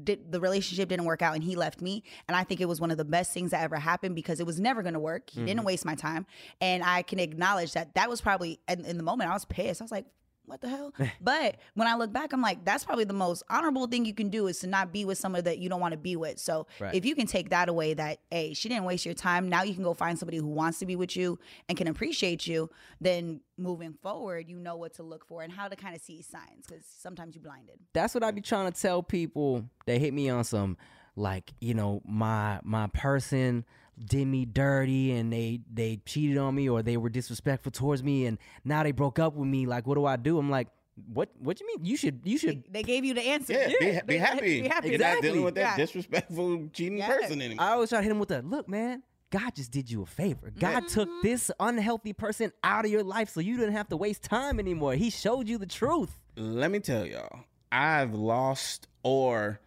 [0.04, 2.04] did the relationship didn't work out and he left me.
[2.28, 4.46] And i think it was one of the best things that ever happened because it
[4.46, 5.30] was never going to work.
[5.30, 5.66] He didn't mm-hmm.
[5.66, 6.26] waste my time.
[6.60, 9.80] And i can acknowledge that that was probably in, in the moment i was pissed.
[9.80, 10.06] I was like
[10.46, 10.92] what the hell?
[11.20, 14.30] But when i look back i'm like that's probably the most honorable thing you can
[14.30, 16.38] do is to not be with someone that you don't want to be with.
[16.38, 16.94] So Right.
[16.94, 19.74] if you can take that away that hey she didn't waste your time now you
[19.74, 22.68] can go find somebody who wants to be with you and can appreciate you
[23.00, 26.22] then moving forward you know what to look for and how to kind of see
[26.22, 27.78] signs because sometimes you're blinded.
[27.92, 30.76] That's what I be trying to tell people They hit me on some
[31.16, 33.64] like you know my my person
[34.06, 38.26] did me dirty and they they cheated on me or they were disrespectful towards me
[38.26, 40.68] and now they broke up with me like what do I do I'm like
[41.12, 43.74] what what you mean you should you should they gave you the answer Yeah, be,
[43.74, 44.62] be They- happy.
[44.62, 44.88] be happy.
[44.90, 45.84] You're not dealing with that Yeah.
[45.84, 47.08] disrespectful, cheating Yeah.
[47.08, 47.64] person anymore.
[47.64, 50.06] I always try to hit him with that look man God just did you a
[50.06, 51.26] favor God took Mm-hmm.
[51.26, 54.94] this unhealthy person out of your life so you didn't have to waste time anymore
[54.94, 59.60] he showed you the truth Let me tell y'all, I've lost or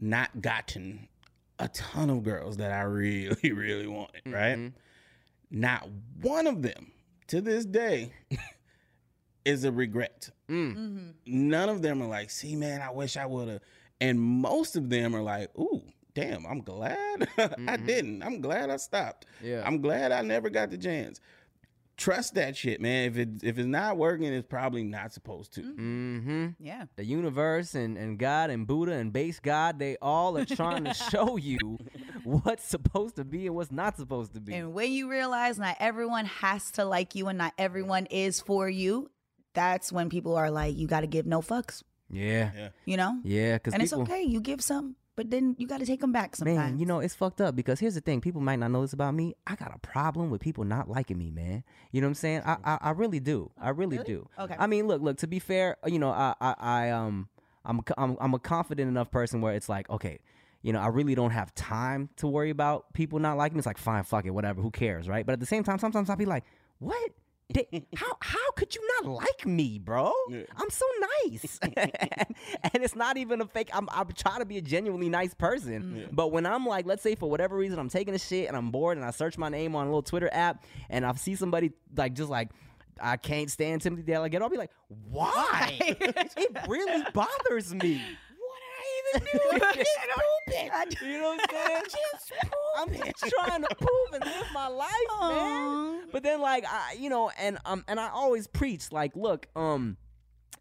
[0.00, 1.08] not gotten
[1.58, 4.58] a ton of girls that I really, really wanted, right?
[4.58, 4.76] Mm-hmm.
[5.50, 5.88] Not
[6.20, 6.92] one of them
[7.28, 8.12] to this day
[9.44, 10.30] is a regret.
[10.48, 10.76] Mm.
[10.76, 11.10] Mm-hmm.
[11.26, 13.60] None of them are like, see, man, I wish I would have.
[14.00, 15.82] And most of them are like, ooh,
[16.14, 17.86] damn, I'm glad I mm-hmm.
[17.86, 18.22] didn't.
[18.22, 19.26] I'm glad I stopped.
[19.42, 19.62] Yeah.
[19.64, 21.20] I'm glad I never got the chance.
[22.02, 23.10] Trust that shit, man.
[23.10, 25.60] If it if it's not working, it's probably not supposed to.
[25.62, 30.44] mm-hmm yeah the universe and, and God and Buddha and Based God, they all are
[30.44, 31.78] trying to show you
[32.24, 34.54] what's supposed to be and what's not supposed to be.
[34.54, 38.68] And when you realize not everyone has to like you and not everyone is for
[38.68, 39.08] you,
[39.54, 42.50] that's when people are like, you got to give no fucks, yeah.
[42.56, 42.68] Yeah.
[42.84, 43.20] you know?
[43.22, 44.22] Yeah, because And people, it's okay.
[44.22, 46.56] You give some, but then you got to take them back sometimes.
[46.56, 48.20] man, you know, it's fucked up because here's the thing.
[48.20, 49.34] People might not know this about me.
[49.46, 51.64] I got a problem with people not liking me, man.
[51.90, 52.42] You know what I'm saying?
[52.44, 53.50] I I, I really do.
[53.60, 54.28] I really, do.
[54.38, 54.56] Okay.
[54.58, 55.18] I mean, look, look.
[55.18, 57.28] To be fair, you know, I I, I um
[57.64, 60.20] I'm I'm I'm a confident enough person where it's like, okay,
[60.62, 63.60] you know, I really don't have time to worry about people not liking me.
[63.60, 64.62] It's like, fine, fuck it, whatever.
[64.62, 65.26] Who cares, right?
[65.26, 66.44] But at the same time, sometimes I'll be like,
[66.78, 67.10] what?
[67.52, 70.12] They- how how could you not like me, bro?
[70.56, 70.86] I'm so
[71.24, 73.70] nice, and it's not even a fake.
[73.72, 76.08] I'm I'm trying to be a genuinely nice person, mm.
[76.12, 78.70] but when I'm like, let's say for whatever reason I'm taking a shit and I'm
[78.70, 81.72] bored and I search my name on a little Twitter app and I see somebody
[81.96, 82.50] like just like.
[83.00, 84.44] I can't stand Timothy De La Ghetto.
[84.44, 84.70] I'll be like,
[85.10, 85.76] why?
[85.80, 88.02] it really bothers me.
[89.14, 89.38] I even do?
[89.74, 89.90] It's
[90.86, 91.02] stupid.
[91.02, 92.50] You know what I'm saying?
[92.78, 96.08] I'm just trying to prove and live my life, man.
[96.12, 99.96] But then, like, I, you know, and um, and I always preach, like, look, um,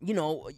[0.02, 0.50] you know,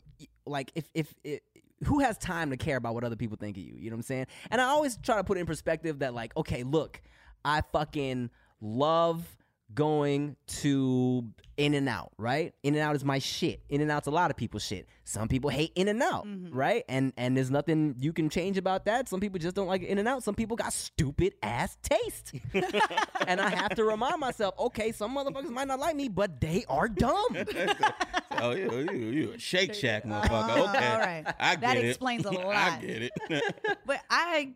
[0.45, 1.43] like if if it,
[1.85, 3.75] who has time to care about what other people think of you?
[3.77, 4.27] You know what I'm saying?
[4.51, 7.01] And I always try to put it in perspective that, like, okay, look,
[7.45, 8.29] I fucking
[8.61, 9.25] love
[9.73, 11.25] going to
[11.57, 12.53] In and Out, right?
[12.63, 13.61] In and Out is my shit.
[13.69, 14.87] In and Out's a lot of people's shit.
[15.05, 16.55] Some people hate In and Out, mm-hmm.
[16.55, 16.83] right?
[16.89, 19.09] And and there's nothing you can change about that.
[19.09, 20.23] Some people just don't like In and Out.
[20.23, 22.33] Some people got stupid ass taste.
[23.27, 26.65] and I have to remind myself, okay, some motherfuckers might not like me, but they
[26.69, 27.37] are dumb.
[28.35, 30.57] Oh, you, you, you a Shake Shack motherfucker.
[30.57, 30.91] Oh, Okay.
[30.91, 31.23] all right.
[31.39, 31.81] I That get it.
[31.81, 32.55] That explains a I lot.
[32.55, 33.11] I get it.
[33.85, 34.53] but I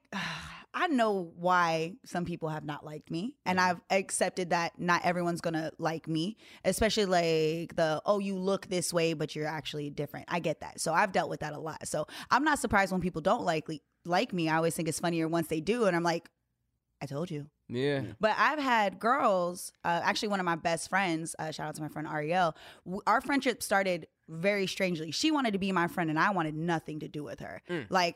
[0.79, 5.41] I know why some people have not liked me and I've accepted that not everyone's
[5.41, 9.89] going to like me, especially like the oh you look this way but you're actually
[9.89, 10.25] different.
[10.29, 10.79] I get that.
[10.79, 11.87] So I've dealt with that a lot.
[11.87, 13.67] So I'm not surprised when people don't like
[14.05, 14.49] like me.
[14.49, 16.29] I always think it's funnier once they do and I'm like
[17.01, 17.47] I told you.
[17.67, 18.01] yeah.
[18.19, 21.81] But I've had girls, uh, actually, one of my best friends, uh, shout out to
[21.83, 25.11] my friend Ariel, w- our friendship started very strangely.
[25.11, 27.61] She wanted to be my friend, and I wanted nothing to do with her.
[27.89, 28.15] Like,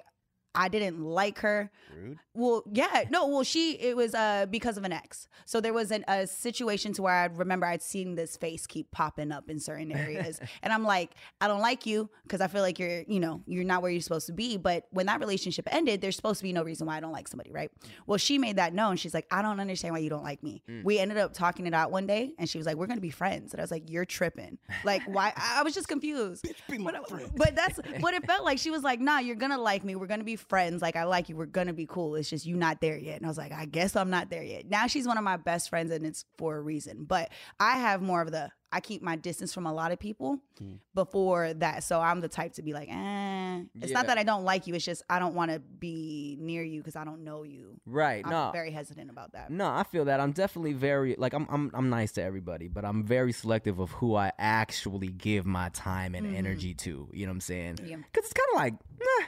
[0.54, 1.72] I didn't like her.
[1.96, 2.20] Rude.
[2.34, 5.28] Well, yeah, no, well, she it was uh because of an ex.
[5.46, 8.92] So there was an, a situation to where I remember I'd seen this face keep
[8.92, 12.62] popping up in certain areas, and I'm like, I don't like you because I feel
[12.62, 14.58] like you're, you know, you're not where you're supposed to be.
[14.58, 17.28] But when that relationship ended, there's supposed to be no reason why I don't like
[17.28, 17.72] somebody, right?
[18.08, 18.98] Well, she made that known.
[18.98, 20.64] She's like, I don't understand why you don't like me.
[20.84, 23.10] We ended up talking it out one day, and she was like, We're gonna be
[23.10, 24.58] friends, and I was like, You're tripping.
[24.84, 25.34] Like, why?
[25.36, 26.46] I was just confused.
[26.70, 27.32] be my but, friend.
[27.36, 28.58] but that's what it felt like.
[28.58, 29.96] She was like, "Nah, you're gonna like me.
[29.96, 30.82] We're gonna be friends.
[30.82, 31.36] Like I like you.
[31.36, 32.16] We're gonna be cool.
[32.16, 34.44] It's just you not there yet." And I was like, "I guess I'm not there
[34.44, 37.06] yet." Now she's one of my best friends, and it's for a reason.
[37.06, 40.40] But I have more of the I keep my distance from a lot of people
[40.58, 40.76] Hmm.
[40.96, 41.84] before that.
[41.84, 44.74] So I'm the type to be like, "Eh." It's not that I don't like you.
[44.76, 47.82] It's just I don't want to be near you because I don't know you.
[47.86, 48.24] Right.
[48.26, 48.50] I'm no.
[48.54, 49.50] very hesitant about that.
[49.50, 50.22] No, I feel that.
[50.22, 53.92] I'm definitely very like I'm I'm I'm nice to everybody, but I'm very selective of
[53.92, 57.10] who I actually give my time and energy to.
[57.12, 57.80] You know what I'm saying?
[57.84, 57.98] Yeah.
[58.14, 59.26] Cuz it's kind of like, nah,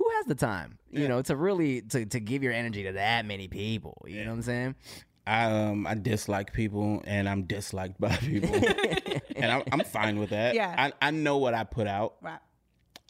[0.00, 0.78] who has the time?
[0.90, 4.02] You know, to really to to give your energy to that many people.
[4.08, 4.74] You know what I'm saying?
[5.26, 8.54] I um I dislike people and I'm disliked by people,
[9.36, 10.54] and I'm, I'm fine with that.
[10.54, 10.74] Yeah.
[10.76, 12.14] I I know what I put out.
[12.22, 12.38] Right.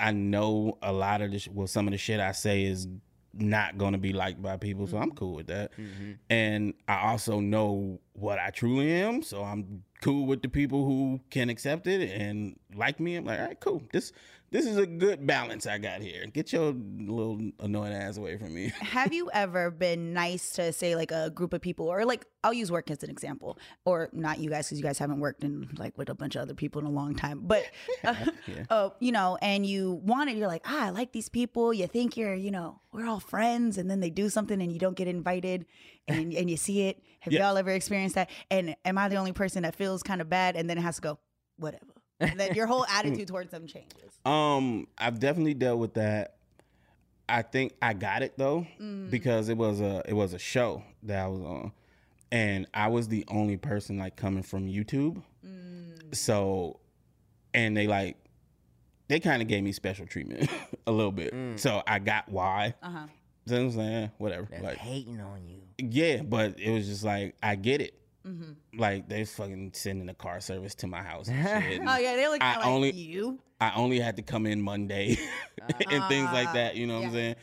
[0.01, 2.89] I know a lot of the sh- well, some of the shit I say is
[3.33, 5.71] not going to be liked by people, so I'm cool with that.
[6.29, 11.21] And I also know what I truly am, so I'm cool with the people who
[11.31, 13.15] can accept it and like me.
[13.15, 13.83] I'm like, all right, cool.
[13.93, 14.13] This
[14.53, 16.27] this is a good balance I got here.
[16.27, 18.73] Get your little annoying ass away from me.
[18.81, 21.87] have you ever been nice to say like a group of people?
[21.87, 23.59] Or like I'll use work as an example.
[23.85, 26.43] Or not you guys because you guys haven't worked in like with a bunch of
[26.43, 27.43] other people in a long time.
[27.45, 27.65] But
[28.05, 28.15] uh,
[28.69, 31.73] uh, you know and you want it you're like ah I like these people.
[31.73, 34.81] You think you're you know we're all friends and then they do something and you
[34.81, 35.67] don't get invited
[36.09, 37.03] and, and you see it.
[37.21, 37.47] Have Yeah.
[37.49, 38.31] y'all ever experienced that?
[38.51, 40.97] And am I the only person that feels kind of bad and then it has
[40.97, 41.19] to go
[41.57, 41.85] whatever
[42.21, 46.37] and then your whole attitude towards them changes Um, I've definitely dealt with that.
[47.29, 48.67] I think I got it though
[49.11, 51.73] because it was a it was a show that I was on,
[52.33, 55.23] and I was the only person like coming from YouTube.
[56.13, 56.81] So,
[57.55, 58.17] and they like
[59.09, 60.51] they kind of gave me special treatment
[60.87, 61.33] a little bit.
[61.57, 62.75] So I got why.
[62.83, 63.07] uh-huh
[63.47, 64.49] So I'm saying whatever.
[64.51, 65.61] That's Like hating on you.
[65.79, 67.95] yeah, but it was just like I get it.
[68.27, 68.57] Mhm.
[68.77, 71.29] Like they fucking sending a car service to my house.
[71.29, 71.81] And shit.
[71.87, 75.19] oh yeah they look I like only- you I only had to come in Monday
[75.91, 76.77] and things like that.
[76.77, 77.37] You know what I'm saying?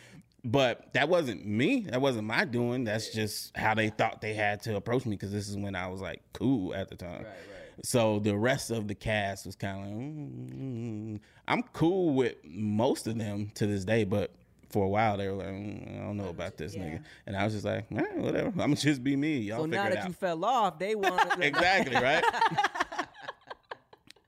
[0.43, 1.81] But that wasn't me.
[1.81, 2.83] That wasn't my doing.
[2.85, 5.87] That's just how they thought they had to approach me because this is when I
[5.87, 7.17] was like cool at the time.
[7.17, 7.85] Right, right.
[7.85, 13.05] So the rest of the cast was kind of like, mm, I'm cool with most
[13.07, 14.31] of them to this day, but
[14.69, 16.83] for a while they were like, mm, I don't know about this Yeah.
[16.83, 18.47] nigga, and I was just like, eh, whatever.
[18.49, 19.37] I'm gonna just be me.
[19.39, 20.07] Y'all So figure now that out.
[20.07, 22.23] you fell off, they want exactly right.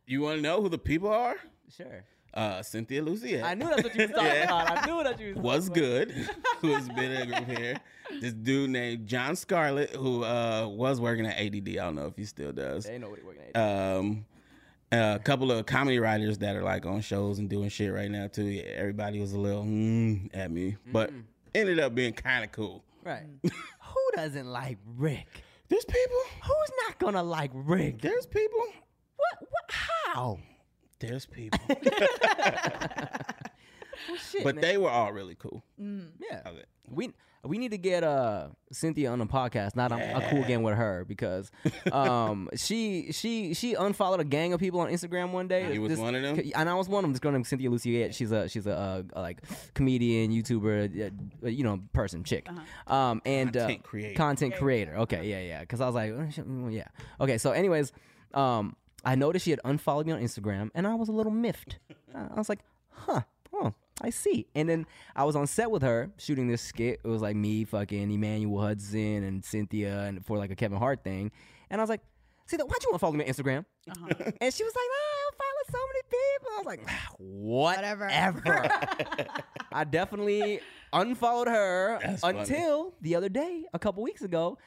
[0.05, 1.35] you want to know who the people are?
[1.75, 2.03] Sure.
[2.33, 3.43] Uh, Cynthia Lucia.
[3.43, 4.43] I knew that's what you was talking Yeah.
[4.43, 4.77] about.
[4.77, 6.11] I knew that you was was good,
[6.61, 7.79] who's been in a group here.
[8.21, 11.69] This dude named John Scarlett, who uh, was working at ADD.
[11.69, 12.85] I don't know if he still does.
[12.85, 13.57] They know what he working at.
[13.97, 14.25] Um,
[14.91, 18.27] a couple of comedy writers that are like on shows and doing shit right now
[18.27, 18.45] too.
[18.45, 21.11] Yeah, everybody was a little mm, at me, but
[21.53, 22.83] ended up being kind of cool.
[23.03, 23.23] right.
[23.43, 25.43] Who doesn't like Rick?
[25.67, 26.17] There's people.
[26.43, 28.01] Who's not gonna like Rick?
[28.01, 28.59] There's people.
[29.15, 29.39] What?
[29.41, 29.71] What?
[29.71, 30.39] How?
[30.99, 31.59] There's people.
[34.07, 34.61] Well, shit, but man.
[34.61, 35.61] they were all really cool.
[35.77, 36.41] yeah.
[36.45, 36.51] I
[36.87, 37.11] We
[37.43, 39.75] we need to get uh Cynthia on the podcast.
[39.75, 41.51] Not I'm, I'm cool game with her because
[41.91, 45.73] um she she she unfollowed a gang of people on Instagram one day.
[45.73, 46.39] You was one of them?
[46.55, 47.13] and I was one of them.
[47.13, 48.13] This girl named Cynthia Luciette.
[48.13, 49.41] She's a she's a, uh a like
[49.73, 51.11] comedian, YouTuber,
[51.43, 52.47] uh, you know, person, chick.
[52.87, 54.17] Um and Content uh, creator.
[54.17, 54.95] content creator.
[54.97, 55.59] Okay, yeah, yeah.
[55.61, 56.87] Because I was like, shit, yeah.
[57.21, 57.91] Okay, so anyways,
[58.33, 58.75] um
[59.05, 61.79] I noticed she had unfollowed me on Instagram, and I was a little miffed.
[62.15, 62.59] I was like,
[62.91, 63.21] huh.
[63.53, 64.47] Oh, I see.
[64.55, 64.85] And then
[65.15, 67.01] I was on set with her shooting this skit.
[67.03, 71.03] It was like me, fucking Emmanuel Hudson, and Cynthia, and for like a Kevin Hart
[71.03, 71.31] thing.
[71.69, 72.01] And I was like,
[72.47, 74.31] "See, why'd you want to follow me on Instagram?" Uh-huh.
[74.41, 78.05] And she was like, "Oh, I follow so many people." I was like, ah, Whatever.
[78.05, 78.69] "Whatever."
[79.71, 80.61] I definitely
[80.93, 82.39] unfollowed her That's funny.
[82.39, 84.57] until the other day, a couple weeks ago.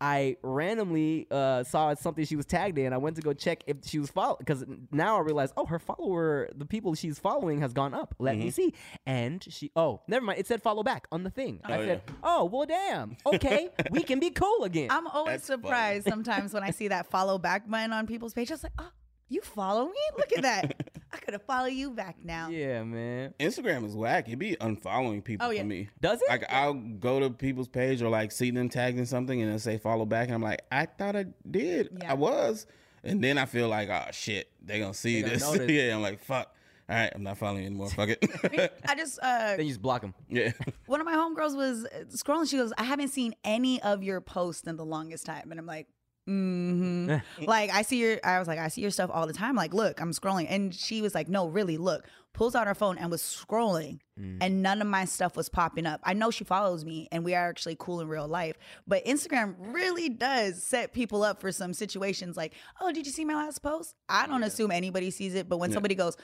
[0.00, 2.92] I randomly uh, saw something she was tagged in.
[2.92, 5.78] I went to go check if she was followed because now I realized, oh, her
[5.78, 8.14] follower, the people she's following has gone up.
[8.18, 8.44] Let Mm-hmm.
[8.44, 8.74] me see.
[9.04, 10.38] And she, oh, never mind.
[10.38, 11.60] It said follow back on the thing.
[11.64, 12.14] I Oh, said, yeah.
[12.22, 13.16] oh, well, damn.
[13.26, 14.88] Okay, we can be cool again.
[14.90, 15.62] I'm always That's funny.
[15.62, 18.50] surprised sometimes when I see that follow back button on people's page.
[18.50, 18.90] I was like, oh,
[19.28, 20.00] you follow me?
[20.16, 20.92] Look at that.
[21.12, 22.48] I could have followed you back now.
[22.48, 23.34] yeah, man.
[23.40, 24.28] Instagram is whack.
[24.28, 25.60] It be unfollowing people Oh, yeah.
[25.62, 25.88] for me.
[26.00, 26.28] Does it?
[26.28, 29.58] Like I'll go to people's page or like see them tagged in something and they'll
[29.58, 31.88] say follow back and I'm like, I thought I did.
[32.00, 32.12] Yeah.
[32.12, 32.66] I was.
[33.02, 35.70] And then I feel like, oh shit, they gonna see They gonna this.
[35.70, 36.54] yeah, I'm like, fuck.
[36.88, 37.88] All right, I'm not following you anymore.
[37.88, 38.72] Fuck it.
[38.88, 39.22] I just uh
[39.56, 40.12] Then you just block them.
[40.28, 40.52] yeah.
[40.86, 42.48] one of my homegirls was uh, scrolling.
[42.50, 45.50] She goes, I haven't seen any of your posts in the longest time.
[45.50, 45.86] And I'm like,
[46.30, 47.44] mm-hmm.
[47.44, 49.56] like, I see your, I was like, I see your stuff all the time.
[49.56, 50.46] Like, look, I'm scrolling.
[50.48, 52.06] And she was like, no, really, look.
[52.32, 53.98] Pulls out her phone and was scrolling,
[54.40, 56.00] and none of my stuff was popping up.
[56.04, 58.56] I know she follows me, and we are actually cool in real life.
[58.86, 63.24] But Instagram really does set people up for some situations like, oh, did you see
[63.24, 63.96] my last post?
[64.08, 66.16] I don't assume anybody sees it, but when somebody goes,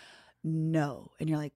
[0.45, 1.55] no, and you're like,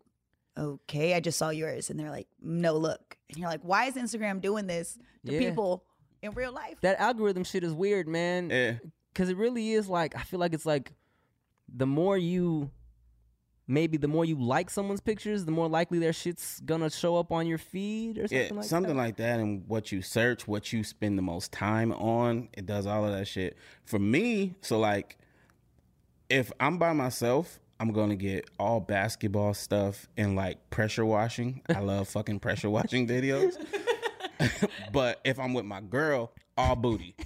[0.59, 1.89] okay, I just saw yours.
[1.89, 3.17] And they're like, no, look.
[3.29, 5.39] And you're like, why is Instagram doing this to Yeah.
[5.39, 5.85] people
[6.23, 6.77] in real life?
[6.83, 8.51] That algorithm shit is weird, man.
[8.51, 8.73] Yeah.
[9.13, 10.93] Because it really is like, I feel like it's like
[11.75, 12.71] the more you,
[13.67, 17.31] maybe the more you like someone's pictures, the more likely their shit's gonna show up
[17.33, 19.03] on your feed or something Yeah, like something that.
[19.03, 22.87] like that, and what you search, what you spend the most time on, it does
[22.87, 23.57] all of that shit.
[23.85, 25.19] For me, so like,
[26.29, 31.63] if I'm by myself, I'm gonna get all basketball stuff and like pressure washing.
[31.69, 33.57] I love fucking pressure washing videos.
[34.93, 37.15] but if I'm with my girl, all booty.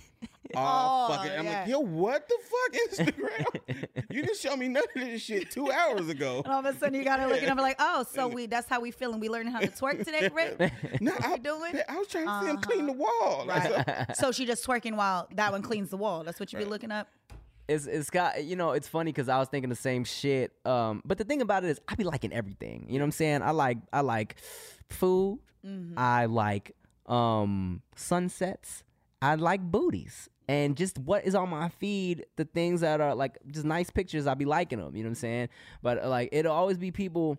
[0.57, 1.33] All Oh, fucking.
[1.33, 1.61] I'm yeah.
[1.63, 3.87] like, yo, what the fuck, Instagram?
[4.11, 6.43] you didn't show me none of this shit two hours ago.
[6.45, 8.69] And all of a sudden you got her looking up like, oh, so we that's
[8.69, 9.19] how we feeling.
[9.19, 10.71] We learning how to twerk today, Rick?
[11.01, 11.81] No, What I, you doing?
[11.89, 13.45] I was trying to see him clean the wall.
[13.49, 14.17] Like, so- Right.
[14.17, 16.23] so she just twerking while that one cleans the wall.
[16.23, 17.09] That's what you be looking up.
[17.67, 20.53] It's it's got you know it's funny because I was thinking the same shit.
[20.65, 22.87] Um, but the thing about it is I be liking everything.
[22.89, 23.43] You know what I'm saying?
[23.43, 24.37] I like I like
[24.91, 25.41] food.
[25.97, 28.83] I like um sunsets.
[29.23, 30.29] I like booties.
[30.47, 34.27] And just what is on my feed, the things that are like just nice pictures,
[34.27, 34.95] I'll be liking them.
[34.95, 35.49] You know what I'm saying?
[35.83, 37.39] But uh, like it'll always be people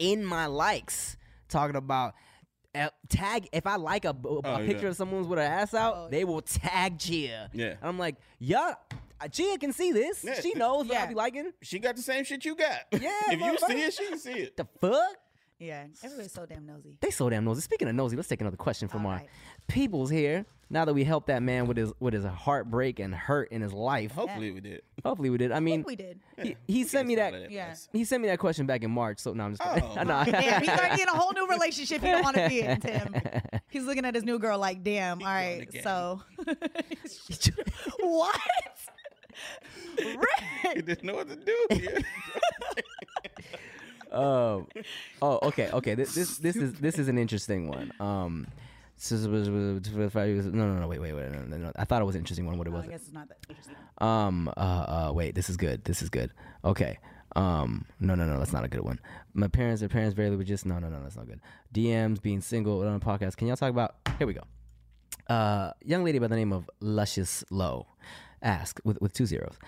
[0.00, 1.16] in my likes
[1.48, 2.14] talking about
[2.74, 3.48] uh, tag.
[3.52, 4.66] If I like a, a Oh, yeah.
[4.66, 7.48] picture of someone's with her ass out, they will tag Gia.
[7.52, 7.66] Yeah.
[7.66, 8.74] And I'm like, yeah,
[9.30, 10.24] Gia can see this.
[10.24, 10.40] Yeah.
[10.40, 11.52] She knows what I be liking.
[11.62, 12.80] she got the same shit you got.
[12.92, 14.56] Yeah, if you see it, she can see it.
[14.56, 15.16] The fuck?
[15.58, 15.86] Yeah.
[16.02, 16.96] Everybody's so damn nosy.
[17.00, 17.62] They so damn nosy.
[17.62, 19.28] Speaking of nosy, let's take another question from All our right.
[19.68, 20.44] peoples here.
[20.68, 23.72] Now that we helped that man with his with his heartbreak and hurt in his
[23.72, 24.82] life, Hopefully we did.
[25.04, 25.52] hopefully we did.
[25.52, 26.18] I mean, we did.
[26.42, 27.50] he, he sent me Can't that.
[27.52, 27.74] Yeah.
[27.92, 29.20] He sent me that question back in March.
[29.20, 29.62] So now I'm just.
[29.64, 29.94] Oh.
[30.02, 32.80] no, Damn, he's already in a whole new relationship he don't want to be in,
[32.80, 33.14] Tim.
[33.70, 36.22] He's looking at his new girl like, damn, all right, so
[38.00, 38.40] what?
[39.98, 40.86] He Rick.
[40.86, 41.66] didn't know what to do.
[44.10, 44.16] Yeah.
[44.16, 44.66] Um,
[45.22, 45.94] oh, okay, okay.
[45.94, 47.92] This this this is this is an interesting one.
[48.00, 48.46] Um,
[49.12, 50.88] no, no, no.
[50.88, 51.30] Wait, wait, wait.
[51.30, 51.72] No, no, no.
[51.76, 52.56] I thought it was an interesting one.
[52.56, 52.84] What it was?
[52.84, 53.76] I guess it's not that interesting.
[53.98, 54.48] Um.
[54.56, 54.60] Uh.
[55.08, 55.12] Uh.
[55.14, 55.34] Wait.
[55.34, 55.84] This is good.
[55.84, 56.30] This is good.
[56.64, 56.98] Okay.
[57.34, 57.84] Um.
[58.00, 58.14] No.
[58.14, 58.24] No.
[58.24, 58.38] No.
[58.38, 58.98] That's not a good one.
[59.34, 59.80] My parents.
[59.80, 60.64] Their parents barely were just.
[60.64, 60.78] No.
[60.78, 60.88] No.
[60.88, 61.02] No.
[61.02, 61.40] That's not good.
[61.74, 63.36] DMs being single on a podcast.
[63.36, 63.96] Can y'all talk about?
[64.18, 64.44] Here we go.
[65.28, 65.72] Uh.
[65.84, 67.86] Young lady by the name of Luscious Low,
[68.40, 69.58] asked with with two zeros.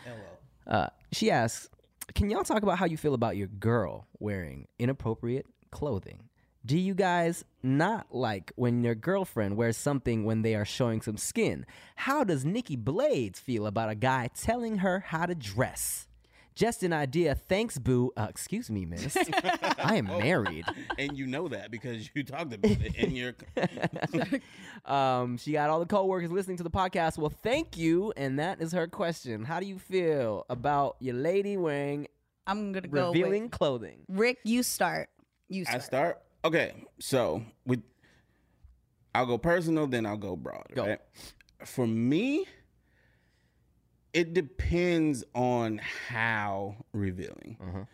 [0.67, 0.89] Uh.
[1.13, 1.69] She asks,
[2.15, 6.29] "Can y'all talk about how you feel about your girl wearing inappropriate clothing?"
[6.67, 11.17] Do you guys not like when your girlfriend wears something when they are showing some
[11.17, 11.65] skin?
[11.97, 16.08] How does Nikki Blades feel about a guy telling her how to dress?
[16.59, 17.37] Just an idea.
[17.37, 18.11] Thanks, boo.
[18.17, 19.17] Uh, excuse me, miss.
[19.79, 20.65] I am married.
[20.99, 23.35] and you know that because you talked about it in your.
[24.85, 27.19] Um, she got all the coworkers listening to the podcast.
[27.19, 28.13] Well, thank you.
[28.17, 29.45] And that is her question.
[29.45, 32.07] How do you feel about your lady wearing
[32.47, 33.99] I'm gonna go revealing with clothing?
[34.09, 34.39] Rick.
[34.45, 35.11] You start.
[35.49, 35.83] You I start.
[35.85, 36.23] start.
[36.45, 37.83] Okay, so with
[39.15, 40.67] I'll go personal, then I'll go broad.
[40.75, 40.87] Go.
[40.87, 41.01] Right?
[41.65, 42.47] For me,
[44.13, 47.57] it depends on how revealing.
[47.61, 47.85] Uh-huh.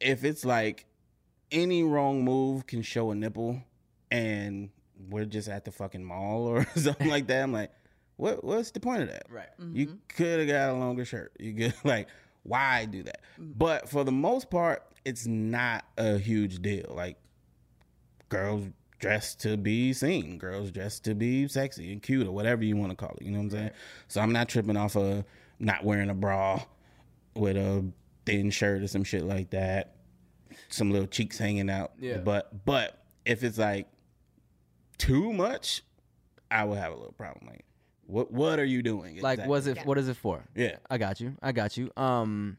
[0.00, 0.86] If it's like
[1.50, 3.62] any wrong move can show a nipple,
[4.10, 4.70] and
[5.08, 7.70] we're just at the fucking mall or something like that, I'm like,
[8.16, 8.44] what?
[8.44, 9.26] What's the point of that?
[9.28, 9.48] Right.
[9.72, 11.32] You could have got a longer shirt.
[11.38, 12.08] You could like,
[12.42, 13.20] why do that?
[13.38, 16.92] But for the most part, it's not a huge deal.
[16.94, 17.16] Like,
[18.28, 18.64] girls
[19.04, 22.90] dressed to be seen, girls dressed to be sexy and cute or whatever you want
[22.90, 23.22] to call it.
[23.22, 23.70] You know what I'm saying?
[24.08, 25.24] So I'm not tripping off of
[25.58, 26.62] not wearing a bra
[27.36, 27.84] with a
[28.24, 29.96] thin shirt or some shit like that.
[30.70, 31.92] Some little cheeks hanging out.
[32.00, 32.16] Yeah.
[32.16, 33.88] But but if it's like
[34.96, 35.82] too much,
[36.50, 37.46] I would have a little problem.
[37.46, 37.66] Like,
[38.06, 39.20] what what are you doing?
[39.20, 39.84] Like, was it?
[39.84, 40.44] What is it for?
[40.56, 40.76] Yeah.
[40.88, 41.36] I got you.
[41.42, 41.90] I got you.
[41.98, 42.56] Um,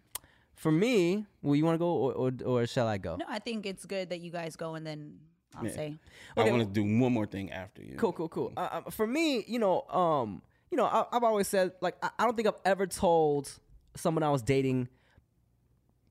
[0.54, 3.16] for me, well, you want to go or, or or shall I go?
[3.16, 5.18] No, I think it's good that you guys go and then
[5.56, 5.72] I'll Yeah.
[5.72, 5.96] say.
[6.38, 7.96] I want to do one more thing after you.
[7.98, 8.54] Cool, cool, cool.
[8.58, 12.10] Uh, uh, for me, you know, um, you know, I, I've always said like I,
[12.20, 13.52] I don't think I've ever told
[13.96, 14.90] someone I was dating,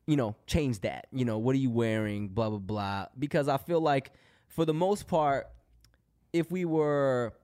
[0.07, 1.07] you know, change that.
[1.13, 2.29] You know, what are you wearing?
[2.29, 3.07] Blah blah blah.
[3.19, 4.13] Because I feel like
[4.49, 5.49] for the most part,
[6.33, 7.35] if we were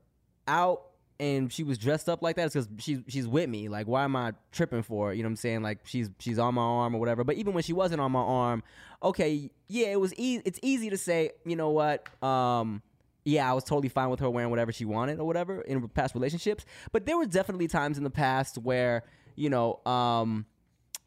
[0.48, 0.82] out
[1.20, 3.68] and she was dressed up like that, it's because she's she's with me.
[3.68, 5.12] Like, why am I tripping for?
[5.12, 5.16] it?
[5.16, 5.62] You know what I'm saying?
[5.62, 7.22] Like, she's she's on my arm or whatever.
[7.24, 8.62] But even when she wasn't on my arm,
[9.02, 10.42] okay, yeah, it was easy.
[10.46, 12.08] It's easy to say, you know what?
[12.24, 12.82] Um,
[13.24, 16.14] yeah, I was totally fine with her wearing whatever she wanted or whatever in past
[16.14, 16.64] relationships.
[16.90, 19.04] But there were definitely times in the past where,
[19.36, 20.46] you know, um,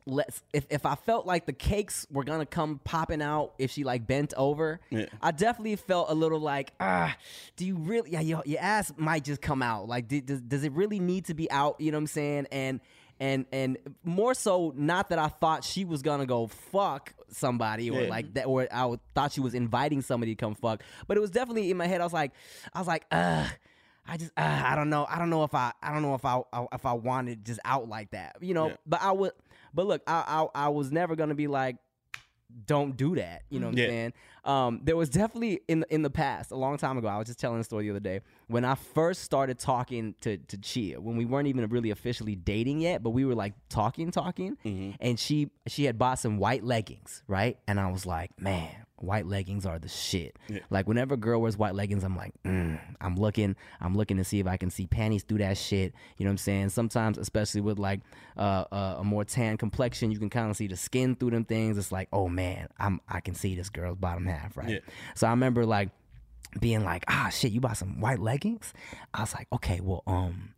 [0.06, 3.84] let's if, if I felt like the cakes were gonna come popping out if she
[3.84, 5.06] like bent over, Yeah.
[5.22, 7.16] I definitely felt a little like, ah,
[7.56, 8.12] do you really?
[8.12, 9.88] Yeah, your, your ass might just come out.
[9.88, 11.80] Like, did, does does it really need to be out?
[11.80, 12.47] You know what I'm saying?
[12.51, 12.80] And
[13.20, 18.01] and and more so, not that I thought she was gonna go fuck somebody or
[18.01, 18.10] Yeah.
[18.10, 20.84] like that, or I thought she was inviting somebody to come fuck.
[21.08, 22.01] But it was definitely in my head.
[22.01, 22.32] I was like,
[22.74, 23.47] I was like, uh.
[24.06, 25.06] I just, uh, I don't know.
[25.10, 27.62] I don't know if I, I don't know if I, I if I wanted just
[27.64, 28.68] out like that, you know.
[28.68, 28.76] Yeah.
[28.86, 29.32] But I would,
[29.74, 31.78] but look, I, I, I was never gonna be like,
[32.67, 33.43] don't do that.
[33.49, 33.86] You know what Yeah.
[33.86, 34.13] I'm saying?
[34.45, 37.07] Um, there was definitely in the, in the past, a long time ago.
[37.07, 40.38] I was just telling a story the other day when I first started talking to
[40.38, 44.12] to Chia, when we weren't even really officially dating yet, but we were like talking,
[44.12, 44.58] talking,
[45.00, 47.58] and she she had bought some white leggings, right?
[47.68, 50.38] And I was like, man, white leggings are the shit.
[50.70, 54.24] Like whenever a girl wears white leggings, I'm like, mm, I'm looking, I'm looking to
[54.24, 55.94] see if I can see panties through that shit.
[56.18, 56.70] You know what I'm saying?
[56.70, 58.02] Sometimes, especially with like
[58.38, 61.46] uh, uh, a more tan complexion, you can kind of see the skin through them
[61.46, 61.78] things.
[61.78, 64.70] It's like, oh man, I'm I can see this girl's bottom half, right?
[64.70, 64.80] Yeah.
[65.16, 65.89] So I remember like
[66.60, 68.74] being like, ah, shit, you bought some white leggings.
[69.14, 70.54] I was like, okay, well, um,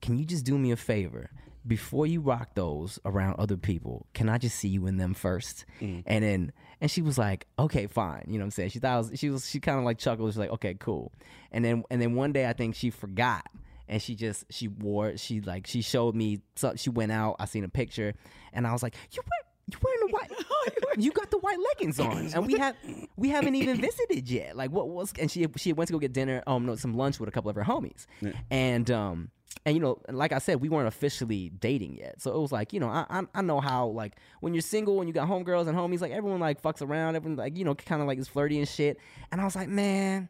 [0.00, 1.30] can you just do me a favor?
[1.66, 5.66] Before you rock those around other people, can I just see you in them first?
[6.06, 8.24] And then, and she was like, okay, fine.
[8.26, 8.70] You know what I'm saying?
[8.70, 10.30] She thought, I was, she was, she kind of like chuckled.
[10.30, 11.12] She's like, okay, cool.
[11.52, 13.44] And then, and then one day I think she forgot
[13.88, 17.44] and she just, she wore, she like, she showed me, so she went out, I
[17.44, 18.14] seen a picture
[18.54, 20.30] and I was like, you wear, you wearing the white,
[20.98, 22.76] you got the white leggings on, and we have
[23.16, 24.56] we haven't even visited yet.
[24.56, 25.12] Like what was?
[25.18, 27.50] And she she went to go get dinner, um, no, some lunch with a couple
[27.50, 28.06] of her homies,
[28.50, 29.30] and um,
[29.64, 32.72] and you know, like I said, we weren't officially dating yet, so it was like
[32.72, 35.68] you know, I I, I know how like when you're single and you got homegirls
[35.68, 38.28] and homies, like everyone like fucks around, everyone like you know, kind of like is
[38.28, 38.98] flirty and shit,
[39.32, 40.28] and I was like, man.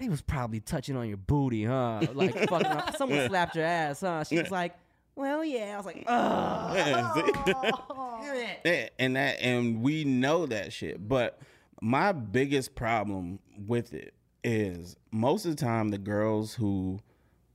[0.00, 2.00] They was probably touching on your booty, huh?
[2.14, 2.96] Like fucking up.
[2.98, 4.22] Someone slapped your ass, huh?
[4.22, 4.76] She was like,
[5.18, 7.32] "Well, yeah." I was like, "Oh, Yeah, see?
[7.44, 11.06] damn it." Yeah, and that and we know that shit.
[11.08, 11.40] But
[11.82, 14.14] my biggest problem with it
[14.44, 17.00] is most of the time the girls who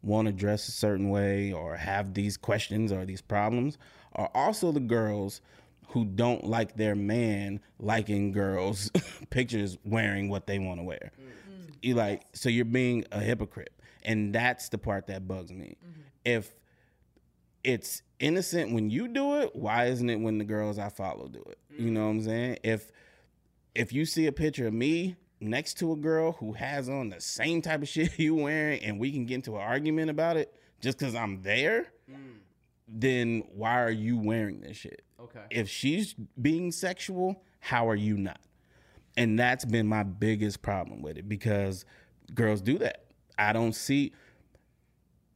[0.01, 3.77] want to dress a certain way or have these questions or these problems
[4.13, 5.39] are also the girls
[5.87, 8.91] who don't like their man liking girls
[9.29, 11.11] pictures wearing what they want to wear.
[11.19, 11.71] Mm-hmm.
[11.81, 13.71] You like so you're being a hypocrite.
[14.05, 15.77] And that's the part that bugs me.
[15.81, 16.01] Mm-hmm.
[16.25, 16.51] If
[17.63, 21.43] it's innocent when you do it, why isn't it when the girls I follow do
[21.47, 21.57] it?
[21.77, 22.05] You know mm.
[22.05, 22.57] what I'm saying?
[22.63, 22.91] If
[23.75, 27.19] if you see a picture of me next to a girl who has on the
[27.19, 30.53] same type of shit you wearing and we can get into an argument about it
[30.81, 32.35] just because I'm there, mm.
[32.87, 35.03] then why are you wearing this shit?
[35.19, 35.43] Okay.
[35.49, 38.39] If she's being sexual, how are you not?
[39.15, 41.85] And that's been my biggest problem with it because
[42.33, 43.05] girls do that.
[43.37, 44.13] I don't see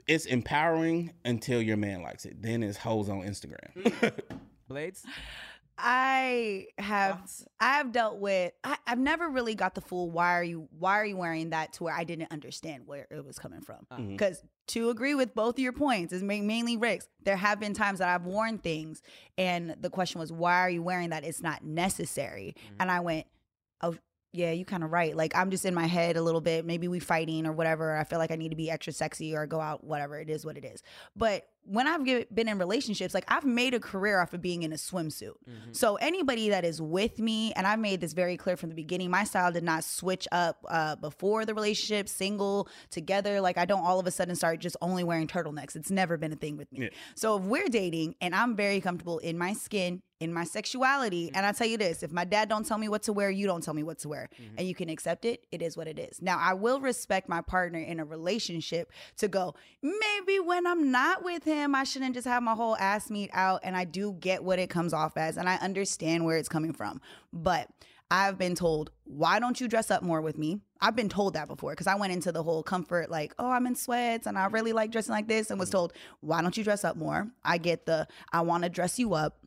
[0.08, 2.42] it's empowering until your man likes it.
[2.42, 3.74] Then it's hoes on Instagram.
[3.76, 4.14] Mm.
[4.68, 5.04] Blades.
[5.80, 7.22] I have
[7.60, 11.00] I have dealt with I, I've never really got the full why are you why
[11.00, 13.86] are you wearing that to where I didn't understand where it was coming from.
[13.92, 13.98] Uh.
[13.98, 14.12] Mm-hmm.
[14.14, 17.08] Because to agree with both of your points is mainly Rick's.
[17.24, 19.04] There have been times that I've worn things
[19.38, 21.24] and the question was why are you wearing that?
[21.24, 22.56] It's not necessary.
[22.58, 22.76] Mm.
[22.80, 23.28] And I went,
[23.82, 23.96] oh
[24.38, 25.16] yeah, you kind of right.
[25.16, 26.66] Like I'm just in my head a little bit.
[26.66, 27.96] Maybe we fighting or whatever.
[27.98, 29.84] I feel like I need to be extra sexy or go out.
[29.84, 30.84] Whatever it is, what it is.
[31.16, 34.64] But when I've get- been in relationships, like I've made a career off of being
[34.64, 35.34] in a swimsuit.
[35.74, 39.10] So anybody that is with me, and I've made this very clear from the beginning,
[39.12, 43.42] my style did not switch up uh, before the relationship, single, together.
[43.42, 45.76] Like I don't all of a sudden start just only wearing turtlenecks.
[45.76, 46.84] It's never been a thing with me.
[46.84, 46.90] Yeah.
[47.16, 51.46] So if we're dating and I'm very comfortable in my skin, in my sexuality, and
[51.46, 53.64] I tell you this, if my dad don't tell me what to wear, you don't
[53.64, 54.56] tell me what to wear, mm-hmm.
[54.58, 56.22] and you can accept it, it is what it is.
[56.22, 61.24] Now I will respect my partner in a relationship to go, maybe when I'm not
[61.24, 64.44] with him, I shouldn't just have my whole ass meat out, and I do get
[64.44, 67.00] what it comes off as, and I understand where it's coming from.
[67.32, 67.70] But
[68.10, 70.62] I've been told, why don't you dress up more with me?
[70.80, 73.68] I've been told that before because I went into the whole comfort, like, oh, I'm
[73.68, 74.54] in sweats and I mm-hmm.
[74.54, 75.78] really like dressing like this, and was mm-hmm.
[75.78, 77.28] told, why don't you dress up more?
[77.44, 79.38] I get the, I want to dress you up.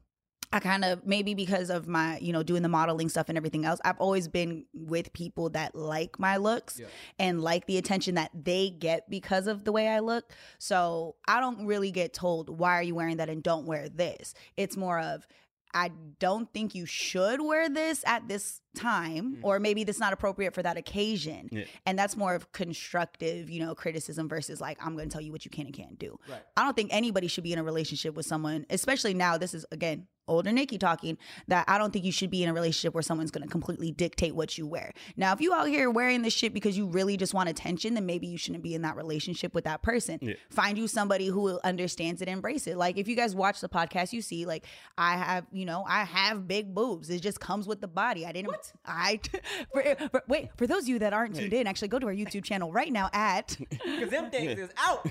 [0.53, 3.65] I kind of maybe because of my, you know, doing the modeling stuff and everything
[3.65, 6.81] else, I've always been with people that like my looks
[7.21, 10.33] and like the attention that they get because of the way I look.
[10.59, 14.35] So I don't really get told, why are you wearing that and don't wear this?
[14.57, 15.25] It's more of,
[15.73, 19.41] I don't think you should wear this at this time mm.
[19.43, 21.65] or maybe that's not appropriate for that occasion Yeah.
[21.87, 25.33] and that's more of constructive you know criticism versus like i'm going to tell you
[25.33, 26.41] what you can and can't do Right.
[26.57, 29.65] i don't think anybody should be in a relationship with someone especially now this is
[29.73, 31.19] again older nikki talking
[31.49, 33.91] that i don't think you should be in a relationship where someone's going to completely
[33.91, 34.93] dictate what you wear.
[35.17, 38.07] Now if you out here wearing this shit because you really just want attention then
[38.07, 40.19] maybe you shouldn't be in that relationship with that person.
[40.23, 40.35] Yeah.
[40.51, 42.77] find you somebody who understands it and embrace it.
[42.77, 44.65] Like if you guys watch the podcast you see like
[44.97, 47.11] i have you know i have big boobs.
[47.11, 48.25] It just comes with the body.
[48.27, 48.55] I didn't
[48.87, 49.21] i
[49.73, 52.15] for, for- wait for those of you that aren't tuned in actually go to our
[52.15, 55.07] youtube channel right now at Because them things is out.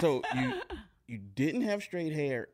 [0.00, 0.52] So you
[1.06, 2.48] you didn't have straight hair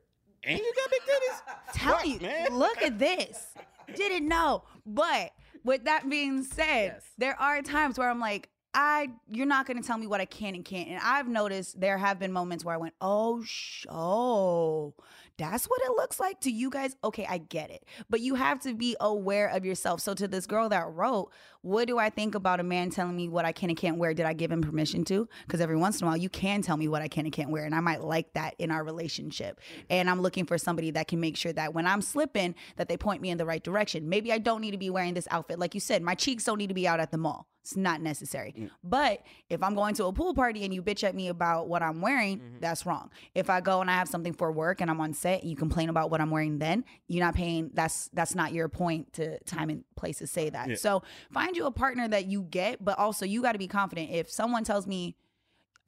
[0.45, 1.73] and you got big titties.
[1.75, 2.49] tell you man.
[2.57, 3.47] look at this
[3.95, 5.33] didn't know but
[5.65, 7.05] with that being said Yes.
[7.19, 10.55] there are times where i'm like I, you're not gonna tell me what I can
[10.55, 14.95] and can't, and I've noticed there have been moments where I went, "Oh, sh- oh,
[15.39, 18.61] that's what it looks like to you guys." Okay, I get it, but you have
[18.61, 20.01] to be aware of yourself.
[20.01, 21.33] So, to this girl that wrote,
[21.63, 24.15] what do I think about a man telling me what I can and can't wear?
[24.15, 25.29] Did I give him permission to?
[25.47, 27.51] Because every once in a while, you can tell me what I can and can't
[27.51, 29.61] wear, and I might like that in our relationship.
[29.89, 32.97] And I'm looking for somebody that can make sure that when I'm slipping, that they
[32.97, 34.09] point me in the right direction.
[34.09, 36.03] Maybe I don't need to be wearing this outfit, like you said.
[36.03, 37.47] My cheeks don't need to be out at the mall.
[37.63, 38.55] It's not necessary.
[38.59, 38.71] Mm.
[38.83, 41.83] But if I'm going to a pool party and you bitch at me about what
[41.83, 42.61] I'm wearing, mm-hmm.
[42.61, 43.11] that's wrong.
[43.35, 45.57] If I go and I have something for work and I'm on set and you
[45.57, 49.39] complain about what I'm wearing then, you're not paying that's that's not your point to
[49.41, 50.71] time and place to say that.
[50.71, 50.75] Yeah.
[50.77, 51.03] So
[51.33, 54.11] find you a partner that you get, but also you got to be confident.
[54.11, 55.17] If someone tells me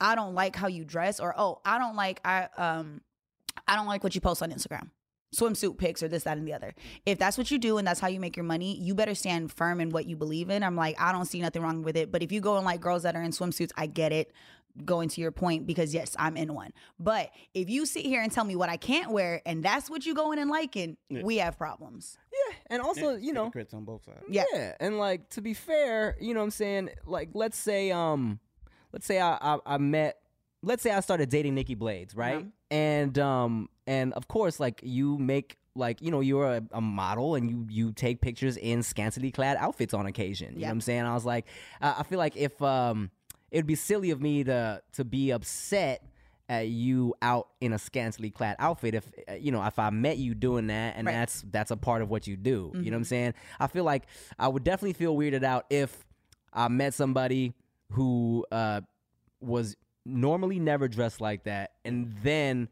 [0.01, 3.01] I don't like how you dress or oh, I don't like I um
[3.69, 4.91] I don't like what you post on Instagram.
[5.35, 6.75] Swimsuit pics or this, that, and the other.
[7.07, 9.51] If that's what you do and that's how you make your money, you better stand
[9.51, 10.63] firm in what you believe in.
[10.63, 12.13] I'm like, I don't see nothing wrong with it.
[12.13, 14.33] But if you go and like girls that are in swimsuits, I get it.
[14.85, 16.73] Going to your point, because yes, I'm in one.
[16.99, 20.05] But if you sit here and tell me what I can't wear and that's what
[20.07, 21.23] you going and liking, Yeah.
[21.23, 22.17] we have problems.
[22.53, 24.23] Yeah, and also, you know, hypocrites on both sides.
[24.29, 24.45] Yeah.
[24.53, 26.91] Yeah, and like to be fair, you know what I'm saying?
[27.07, 28.39] Like let's say um
[28.93, 30.19] let's say I I, I met
[30.63, 32.37] let's say I started dating Nikki Blades, right?
[32.39, 32.47] Uh-huh.
[32.71, 37.35] And um and of course like you make like you know you're a, a model
[37.35, 40.49] and you you take pictures in scantily clad outfits on occasion.
[40.51, 40.69] You know Yep.
[40.69, 41.03] what I'm saying?
[41.05, 41.47] I was like
[41.81, 43.11] I, I feel like if um
[43.51, 46.03] it'd be silly of me to to be upset
[46.53, 50.19] at you out in a scantily clad outfit if uh, you know if I met
[50.19, 51.13] you doing that and Right.
[51.15, 51.21] Mm-hmm.
[51.21, 52.71] that's that's a part of what you do.
[52.75, 53.35] You know what I'm saying?
[53.59, 54.05] I feel like
[54.39, 56.05] I would definitely feel weirded out if
[56.53, 57.55] I met somebody
[57.93, 58.83] who uh,
[59.41, 62.69] was normally never dressed like that, and then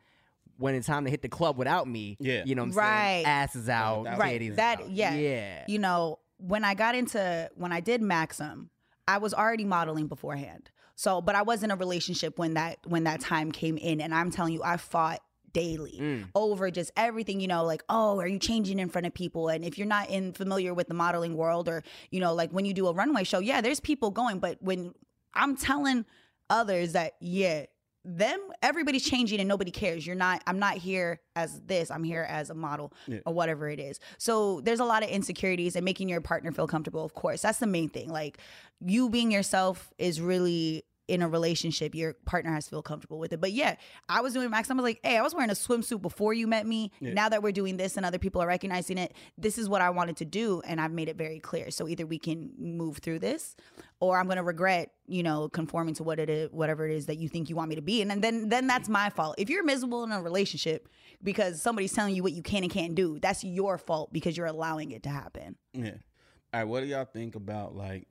[0.58, 2.42] when it's time to hit the club without me, Yeah.
[2.44, 3.12] you know what I'm Right.
[3.12, 3.26] saying?
[3.26, 4.90] Asses out, right that out.
[4.90, 5.64] yeah yeah.
[5.68, 8.70] you know when i got into when i did maxim
[9.08, 10.70] i was already modeling beforehand
[11.00, 14.14] so but i was in a relationship when that when that time came in and
[14.14, 15.20] i'm telling you i fought
[15.52, 16.28] daily Mm.
[16.34, 19.48] over just everything you know like oh are you changing in front of people?
[19.48, 21.82] And if you're not in familiar with the modeling world or
[22.12, 24.94] you know like when you do a runway show yeah there's people going but when
[25.34, 26.04] i'm telling
[26.48, 27.64] others that yeah
[28.04, 30.06] them everybody's changing and nobody cares.
[30.06, 33.18] You're not i'm not here as this i'm here as a model Yeah.
[33.26, 33.98] or whatever it is.
[34.18, 37.42] So there's a lot of insecurities and making your partner feel comfortable of course.
[37.42, 38.08] That's the main thing.
[38.08, 38.38] Like
[38.80, 43.32] you being yourself is really in a relationship your partner has to feel comfortable with
[43.32, 43.74] it but yeah
[44.08, 46.46] i was doing max i was like hey i was wearing a swimsuit before you
[46.46, 47.12] met me Yeah.
[47.14, 49.90] now that we're doing this and other people are recognizing it this is what i
[49.90, 53.18] wanted to do and i've made it very clear so either we can move through
[53.18, 53.56] this
[53.98, 57.06] or i'm going to regret you know conforming to what it is whatever it is
[57.06, 59.34] that you think you want me to be and then then, then that's my fault
[59.38, 60.88] if you're miserable in a relationship
[61.22, 64.46] because somebody's telling you what you can and can't do that's your fault because you're
[64.46, 65.94] allowing it to happen Yeah.
[66.54, 66.64] All right.
[66.64, 68.06] What do y'all think about like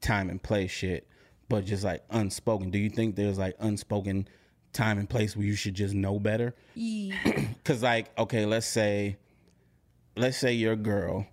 [0.00, 1.08] time and place shit,
[1.50, 2.70] but just like unspoken?
[2.70, 4.26] Do you think there's like unspoken
[4.72, 6.54] time and place where you should just know better?
[7.64, 9.18] Cause like, okay, let's say,
[10.16, 11.26] let's say your girl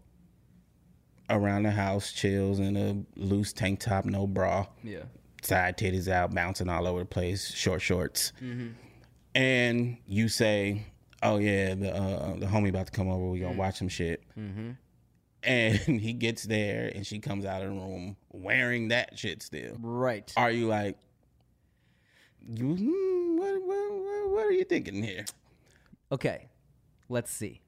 [1.30, 5.04] around the house chills in a loose tank top, no bra, yeah.
[5.44, 8.70] side titties out, bouncing all over the place, short shorts, mm-hmm.
[9.36, 10.84] and you say,
[11.22, 13.26] "Oh yeah, the uh, the homie about to come over.
[13.26, 13.60] We gonna mm-hmm.
[13.60, 14.72] watch some shit." Mm-hmm.
[15.48, 19.78] And he gets there, and she comes out of the room wearing that shit still.
[19.80, 20.32] Right.
[20.36, 20.98] Are you like,
[22.48, 22.76] you?
[22.76, 25.26] hmm, What, what, what, are you thinking here?
[26.12, 26.48] Okay,
[27.10, 27.62] let's see.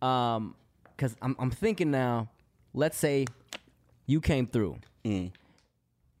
[0.00, 0.54] Um,
[0.96, 2.30] cause I'm I'm thinking now.
[2.74, 3.26] Let's say
[4.06, 4.78] you came through.
[5.04, 5.32] Mm.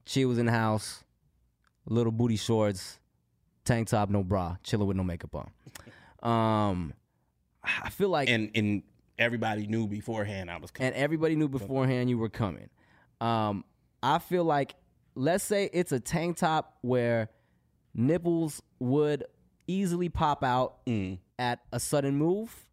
[0.06, 1.04] She was in the house,
[1.86, 2.98] little booty shorts,
[3.64, 5.50] tank top, no bra, chilling with no makeup on.
[6.22, 6.94] Um,
[7.62, 8.82] I feel like And and
[9.18, 10.92] everybody knew beforehand I was coming.
[10.92, 12.68] and everybody knew beforehand you were coming.
[13.20, 13.64] Um,
[14.02, 14.74] I feel like,
[15.14, 17.28] let's say it's a tank top where
[17.94, 19.24] nipples would
[19.66, 21.18] easily pop out Mm.
[21.38, 22.66] at a sudden move.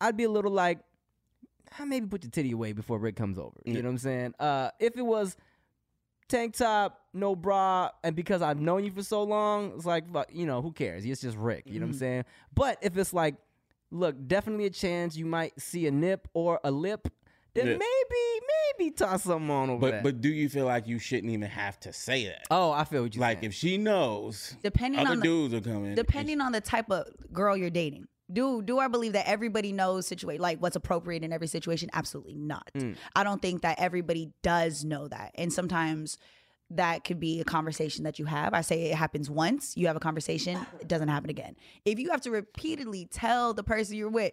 [0.00, 0.78] I'd be a little like,
[1.78, 3.58] I maybe put your titty away before Rick comes over.
[3.64, 4.34] You know what I'm saying?
[4.38, 5.36] Uh, if it was
[6.28, 10.28] tank top, no bra, and because I've known you for so long, it's like, fuck,
[10.32, 11.04] you know, who cares?
[11.04, 11.64] It's just Rick.
[11.66, 12.24] You know what I'm saying?
[12.54, 13.36] But if it's like,
[13.90, 17.08] look, definitely a chance you might see a nip or a lip,
[17.54, 17.72] then Yeah.
[17.78, 18.46] maybe,
[18.78, 20.02] maybe toss something on over But that.
[20.02, 22.46] but do you feel like you shouldn't even have to say that?
[22.50, 23.46] oh, I feel what you're like saying.
[23.50, 25.94] if she knows Depending other on the, dudes are coming.
[25.94, 28.06] depending on the type of girl you're dating.
[28.30, 31.88] Do do I believe that everybody knows situation like what's appropriate in every situation?
[31.94, 32.70] Absolutely not.
[32.74, 32.94] Mm.
[33.16, 35.30] I don't think that everybody does know that.
[35.36, 36.18] And sometimes
[36.70, 38.52] that could be a conversation that you have.
[38.52, 41.56] I say it happens once, you have a conversation, it doesn't happen again.
[41.84, 44.32] If you have to repeatedly tell the person you're with,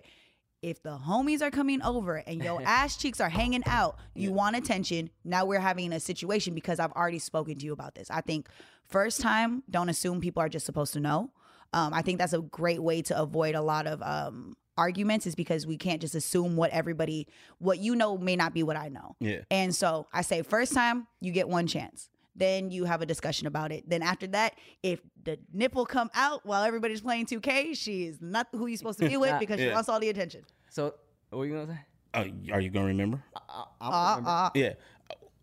[0.61, 4.55] if the homies are coming over and your ass cheeks are hanging out, you want
[4.55, 5.09] attention.
[5.23, 8.09] Now we're having a situation because I've already spoken to you about this.
[8.09, 8.49] I think
[8.87, 11.31] first time, don't assume people are just supposed to know.
[11.73, 15.35] Um, I think that's a great way to avoid a lot of um, arguments, is
[15.35, 17.27] because we can't just assume what everybody,
[17.59, 19.15] what you know, may not be what I know.
[19.19, 19.41] Yeah.
[19.51, 22.09] And so I say, first time, you get one chance.
[22.35, 23.89] Then you have a discussion about it.
[23.89, 28.47] Then after that, if the nipple come out while everybody's playing 2K, she is not
[28.51, 29.73] who you're supposed to be with because she Yeah.
[29.73, 30.43] wants all the attention.
[30.69, 30.95] so,
[31.29, 31.79] what were you gonna say?
[32.13, 33.21] Uh, are you gonna remember?
[33.49, 34.73] Uh, uh, Yeah.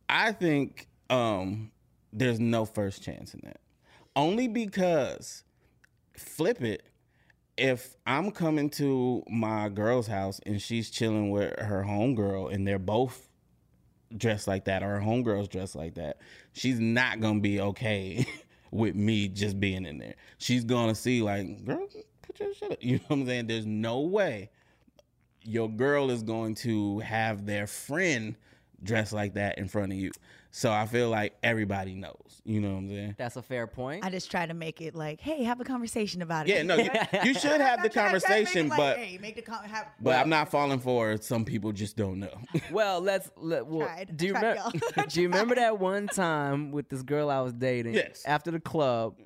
[0.08, 1.70] I think um
[2.12, 3.60] there's no first chance in that.
[4.14, 5.44] Only because
[6.16, 6.82] flip it
[7.56, 12.78] if I'm coming to my girl's house and she's chilling with her homegirl and they're
[12.78, 13.28] both
[14.18, 16.18] dressed like that or her homegirl's dressed like that,
[16.52, 18.26] she's not gonna be okay
[18.70, 20.14] with me just being in there.
[20.38, 21.86] She's gonna see like, girl,
[22.22, 22.78] put your shit up.
[22.82, 23.46] You know what I'm saying?
[23.46, 24.50] There's no way
[25.44, 28.36] your girl is going to have their friend
[28.82, 30.10] dressed like that in front of you.
[30.54, 32.42] So I feel like everybody knows.
[32.44, 33.14] You know what I'm saying?
[33.16, 34.04] That's a fair point.
[34.04, 36.52] I just try to make it like, hey, have a conversation about it.
[36.54, 36.90] Yeah, no, you,
[37.24, 39.18] you should have the I try- I try to make it conversation, like, but hey,
[39.18, 41.24] make the con- have, but I'm not falling for it.
[41.24, 42.38] Some people just don't know.
[42.70, 43.66] Well, let's let.
[43.66, 44.14] Well, Tried.
[44.16, 44.78] do you Tried, remember?
[44.96, 45.06] y'all.
[45.08, 47.94] do you remember that one time with this girl I was dating?
[47.94, 48.22] Yes.
[48.26, 49.18] After the club,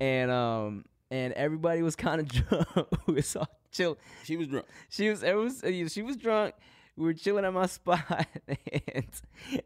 [0.00, 2.88] and um, and everybody was kind of drunk.
[3.06, 3.98] we was all chill.
[4.24, 4.64] she was drunk.
[4.88, 5.22] She was.
[5.22, 5.62] It was.
[5.92, 6.54] She was drunk.
[7.00, 9.06] We were chilling at my spot, and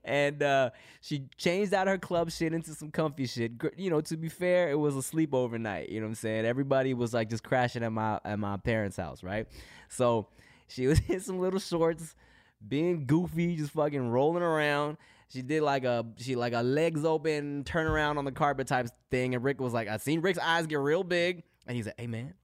[0.05, 0.71] and uh,
[1.01, 3.53] she changed out her club shit into some comfy shit.
[3.77, 5.89] You know, to be fair, it was a sleepover night.
[5.89, 6.45] You know what I'm saying?
[6.45, 9.49] Everybody was like just crashing at my at my parents' house, right?
[9.89, 10.29] So
[10.69, 12.15] she was in some little shorts,
[12.67, 14.97] being goofy, just fucking rolling around.
[15.27, 18.87] She did like a she like a legs open turn around on the carpet type
[19.11, 21.99] thing, and Rick was like, I seen Rick's eyes get real big, and he's like,
[21.99, 22.35] Hey man,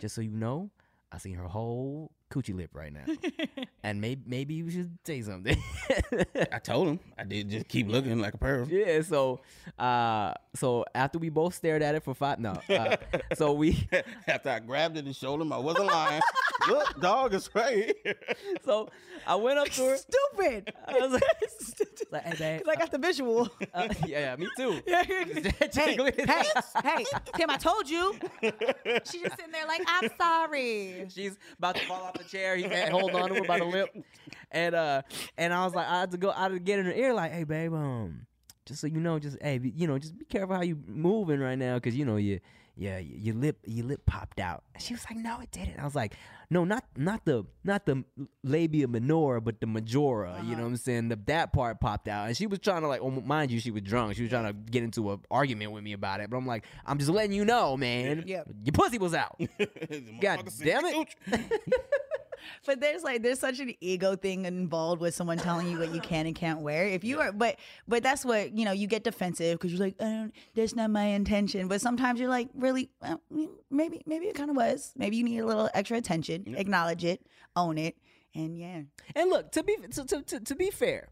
[0.00, 0.70] just so you know,
[1.12, 3.04] I seen her whole coochie lip right now,
[3.82, 5.56] and maybe maybe you should say something.
[6.52, 7.00] I told him.
[7.18, 8.70] I did just keep looking like a perv.
[8.70, 9.00] yeah.
[9.02, 9.40] So,
[9.78, 12.96] uh, so after we both stared at it for five, no, uh,
[13.34, 13.88] so we,
[14.26, 16.20] After I grabbed it and showed him I wasn't lying.
[16.68, 18.14] Look, dog is right here.
[18.64, 18.88] so
[19.26, 19.96] I went up to her.
[19.96, 20.72] Stupid.
[20.86, 21.22] I was like,
[22.10, 23.48] like hey babe, Because I got the visual.
[23.74, 24.80] uh, yeah, yeah, me too.
[24.86, 26.44] hey, hey,
[26.84, 27.04] hey,
[27.36, 28.14] Tim, I told you.
[28.42, 31.06] She's just sitting there like, I'm sorry.
[31.10, 32.56] She's about to fall off the chair.
[32.56, 33.88] He's holding on to her by the lip,
[34.50, 35.02] and uh,
[35.36, 37.14] and I was like, I had to go, I had to get in her ear,
[37.14, 38.26] like, hey, babe, um,
[38.66, 41.40] just so you know, just hey, be, you know, just be careful how you moving
[41.40, 42.40] right now, cause you know you,
[42.76, 44.62] yeah, your lip, your lip popped out.
[44.74, 45.80] And she was like, no, it didn't.
[45.80, 46.14] I was like,
[46.50, 48.04] no, not not the not the
[48.42, 50.40] labia minora, but the majora.
[50.44, 51.08] You know what I'm saying?
[51.08, 53.70] The that part popped out, and she was trying to like, oh, mind you, she
[53.70, 54.14] was drunk.
[54.14, 56.64] She was trying to get into an argument with me about it, but I'm like,
[56.86, 58.24] I'm just letting you know, man.
[58.26, 58.48] Yep.
[58.64, 59.38] Your pussy was out.
[60.20, 61.14] God damn it.
[62.66, 66.00] But there's like there's such an ego thing involved with someone telling you what you
[66.00, 66.86] can and can't wear.
[66.86, 68.72] If you are, but but that's what you know.
[68.72, 71.68] You get defensive because you're like, don't, that's not my intention.
[71.68, 73.20] But sometimes you're like, really, well,
[73.70, 74.92] maybe maybe it kind of was.
[74.96, 76.54] Maybe you need a little extra attention.
[76.56, 77.26] Acknowledge it,
[77.56, 77.96] own it,
[78.34, 78.82] and yeah.
[79.14, 81.08] And look, to be to, to, to, to be fair,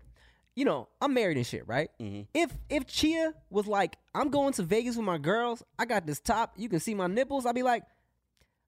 [0.56, 1.90] you know, I'm married and shit, right?
[2.00, 2.22] Mm-hmm.
[2.34, 6.18] If if Chia was like, I'm going to Vegas with my girls, I got this
[6.18, 7.82] top, you can see my nipples, I'd be like,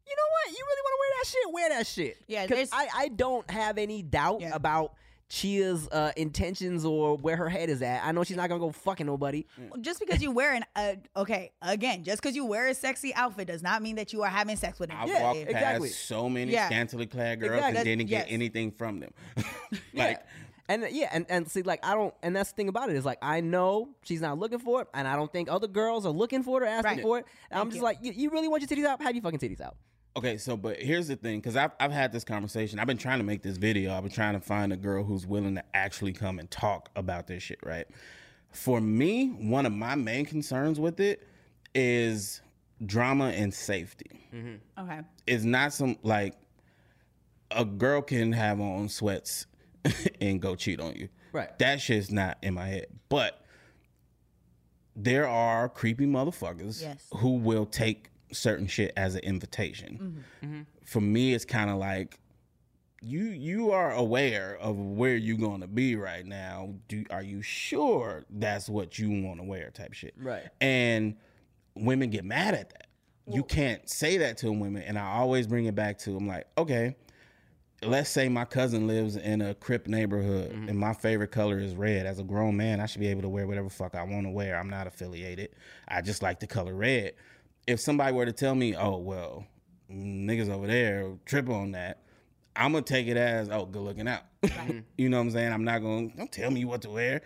[0.09, 0.59] you know what?
[0.59, 1.53] You really want to wear that shit?
[1.53, 2.17] Wear that shit.
[2.29, 4.55] Yeah, because I, I don't have any doubt Yeah.
[4.55, 4.95] about
[5.31, 8.03] Chia's uh, intentions or where her head is at.
[8.03, 9.45] I know she's not gonna go fucking nobody.
[9.83, 13.47] Just because you wear an uh, okay, again, just because you wear a sexy outfit
[13.49, 15.23] does not mean that you are having sex with I've them.
[15.23, 15.89] walked past exactly.
[15.91, 16.67] so many Yeah.
[16.67, 17.77] scantily clad girls Exactly.
[17.79, 18.29] and didn't get Yes.
[18.31, 19.13] anything from them.
[19.93, 20.05] Yeah.
[20.07, 20.23] like,
[20.71, 23.05] and yeah, and, and see, like I don't, and that's the thing about it is
[23.05, 26.13] like I know she's not looking for it, and I don't think other girls are
[26.13, 27.03] looking for it or asking Right.
[27.03, 27.27] for it.
[27.51, 27.85] And I'm Thank just you.
[27.85, 29.03] like, you, you really want your titties out?
[29.03, 29.77] Have your fucking titties out.
[30.17, 32.79] Okay, so but here's the thing, because I've I've had this conversation.
[32.79, 33.95] I've been trying to make this video.
[33.95, 37.27] I've been trying to find a girl who's willing to actually come and talk about
[37.29, 37.87] this shit, right?
[38.51, 41.27] For me, one of my main concerns with it
[41.75, 42.41] is
[42.85, 44.29] drama and safety.
[44.35, 44.85] Mm-hmm.
[44.85, 45.01] Okay.
[45.27, 46.35] It's not some like
[47.51, 49.47] a girl can have on sweats
[50.21, 51.09] and go cheat on you.
[51.33, 51.57] Right.
[51.59, 52.87] That shit's not in my head.
[53.09, 53.45] But
[54.97, 57.07] there are creepy motherfuckers Yes.
[57.17, 60.25] who will take certain shit as an invitation.
[60.85, 62.19] For me, it's kind of like
[63.01, 66.75] you you are aware of where you're going to be right now.
[66.89, 69.71] Do are you sure that's what you want to wear?
[69.71, 70.15] Type shit.
[70.21, 70.45] Right.
[70.61, 71.17] And
[71.77, 72.87] women get mad at that.
[73.31, 76.47] You can't say that to women, and I always bring it back to I'm like,
[76.57, 76.97] okay,
[77.85, 80.69] let's say my cousin lives in a Crip neighborhood Mm-hmm.
[80.71, 82.07] and my favorite color is red.
[82.07, 84.31] As a grown man, I should be able to wear whatever fuck I want to
[84.31, 84.59] wear.
[84.59, 85.51] I'm not affiliated.
[85.87, 87.13] I just like the color red.
[87.69, 89.45] If somebody were to tell me, oh, well,
[89.93, 92.03] niggas over there trip on that,
[92.57, 94.23] I'm gonna take it as, oh, good looking out.
[94.97, 95.53] you know what I'm saying?
[95.53, 97.21] I'm not gonna don't tell me what to wear.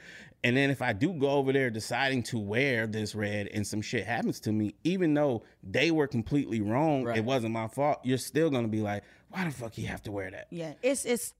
[0.44, 3.80] And then if I do go over there deciding to wear this red and some
[3.80, 7.18] shit happens to me, even though they were completely wrong, Right.
[7.18, 10.10] it wasn't my fault, you're still gonna be like, why the fuck you have to
[10.12, 10.48] wear that?
[10.50, 11.34] Yeah, it's it's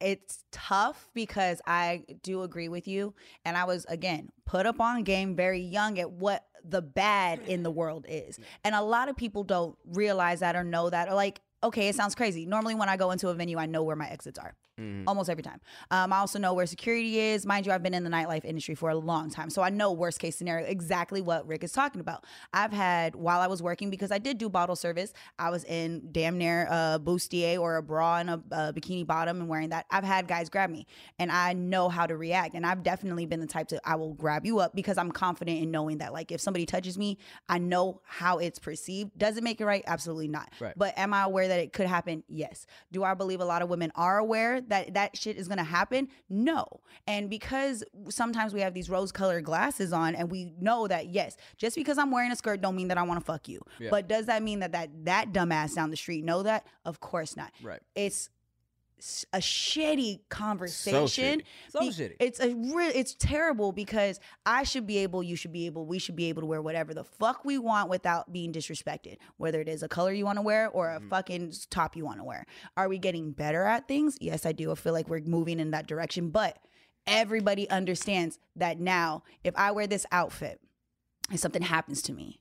[0.00, 5.02] it's tough because I do agree with you, and I was again put up on
[5.04, 9.16] game very young at what the bad in the world is, and a lot of
[9.16, 11.08] people don't realize that or know that.
[11.08, 11.40] Or like.
[11.62, 12.46] Okay, it sounds crazy.
[12.46, 14.54] Normally, when I go into a venue, I know where my exits are.
[15.06, 15.60] Almost every time.
[15.90, 17.44] Um, I also know where security is.
[17.44, 19.92] Mind you, I've been in the nightlife industry for a long time, so I know
[19.92, 22.24] worst case scenario exactly what Rick is talking about.
[22.54, 25.12] I've had while I was working because I did do bottle service.
[25.38, 29.40] I was in damn near a bustier or a bra and a, a bikini bottom
[29.40, 29.84] and wearing that.
[29.90, 30.86] I've had guys grab me,
[31.18, 32.54] and I know how to react.
[32.54, 35.60] And I've definitely been the type to I will grab you up because I'm confident
[35.60, 37.18] in knowing that like if somebody touches me,
[37.50, 39.10] I know how it's perceived.
[39.18, 39.84] Does it make it right?
[39.86, 40.50] Absolutely not.
[40.58, 40.72] Right.
[40.74, 42.24] But am I aware that it could happen?
[42.28, 42.66] Yes.
[42.90, 45.64] Do I believe a lot of women are aware that that shit is going to
[45.64, 46.08] happen?
[46.28, 46.66] No.
[47.06, 51.36] And because sometimes we have these rose colored glasses on and we know that yes,
[51.56, 53.60] just because I'm wearing a skirt don't mean that I want to fuck you.
[53.78, 53.90] Yeah.
[53.90, 56.66] But does that mean that that that dumbass down the street know that?
[56.84, 57.52] Of course not.
[57.62, 57.80] Right.
[57.94, 58.30] It's
[59.32, 61.42] a shitty conversation.
[61.70, 61.92] So shitty.
[61.92, 62.16] So shitty.
[62.20, 62.90] It's a real.
[62.94, 66.42] It's terrible because I should be able, you should be able, we should be able
[66.42, 69.16] to wear whatever the fuck we want without being disrespected.
[69.36, 71.08] Whether it is a color you want to wear or a mm-hmm.
[71.08, 72.46] fucking top you want to wear.
[72.76, 74.16] Are we getting better at things?
[74.20, 74.70] Yes, I do.
[74.72, 76.58] I feel like we're moving in that direction, but
[77.06, 79.22] everybody understands that now.
[79.44, 80.60] If I wear this outfit
[81.30, 82.40] and something happens to me,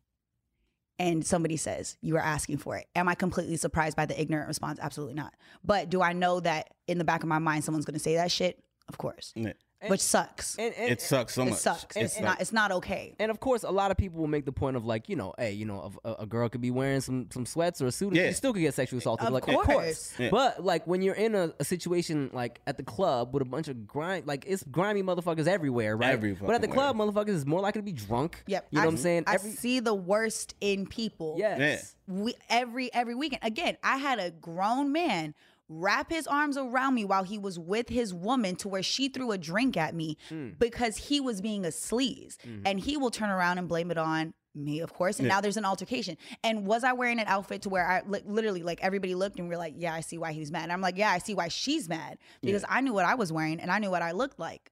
[0.99, 2.87] and somebody says you are asking for it.
[2.95, 4.77] Am I completely surprised by the ignorant response?
[4.81, 5.33] Absolutely not.
[5.63, 8.15] But do I know that in the back of my mind someone's going to say
[8.15, 8.61] that shit?
[8.89, 9.31] Of course.
[9.35, 9.53] Yeah.
[9.87, 10.57] Which sucks.
[10.57, 11.59] And, and, It sucks so it much.
[11.59, 11.95] sucks.
[11.95, 12.41] It's, like- not.
[12.41, 13.15] It's not okay.
[13.17, 15.33] And of course, a lot of people will make the point of like, you know,
[15.37, 18.09] hey, you know, a, a girl could be wearing some some sweats or a suit,
[18.09, 18.27] and Yeah.
[18.27, 19.27] she still could get sexually assaulted.
[19.27, 20.13] Of like, course.
[20.19, 20.29] Yeah.
[20.31, 23.69] But like when you're in a, a situation like at the club with a bunch
[23.69, 26.11] of grime, like it's grimy motherfuckers everywhere, right?
[26.11, 28.43] Every but at the fucking club, motherfuckers is more likely to be drunk.
[28.47, 28.67] Yep.
[28.71, 29.23] You know I, what I'm saying?
[29.27, 31.35] I Every see the worst in people.
[31.39, 31.95] yes.
[32.07, 33.43] we every every weekend.
[33.43, 35.35] Again, I had a grown man
[35.69, 39.31] wrap his arms around me while he was with his woman to where she threw
[39.31, 40.49] a drink at me hmm.
[40.57, 42.41] because he was being a sleaze.
[42.41, 42.61] Hmm.
[42.65, 45.19] And he will turn around and blame it on me, of course.
[45.19, 45.35] And Yeah.
[45.35, 46.17] now there's an altercation.
[46.43, 49.47] And was I wearing an outfit to where I li- literally like everybody looked and
[49.47, 50.63] we're like, yeah, I see why he's mad.
[50.63, 53.31] And I'm like, yeah, I see why she's mad because I knew what I was
[53.31, 54.71] wearing and I knew what I looked like.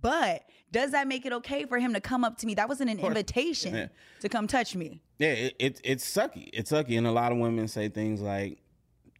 [0.00, 2.54] But does that make it okay for him to come up to me?
[2.54, 3.86] That wasn't an invitation Yeah.
[4.20, 5.00] to come touch me.
[5.18, 6.50] Yeah, it, it it's sucky.
[6.52, 8.58] It's sucky, and a lot of women say things like,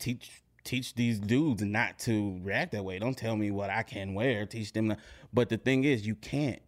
[0.00, 2.98] "Teach teach these dudes not to react that way.
[2.98, 4.46] Don't tell me what I can wear.
[4.46, 4.98] Teach them." Not.
[5.32, 6.60] But the thing is, you can't.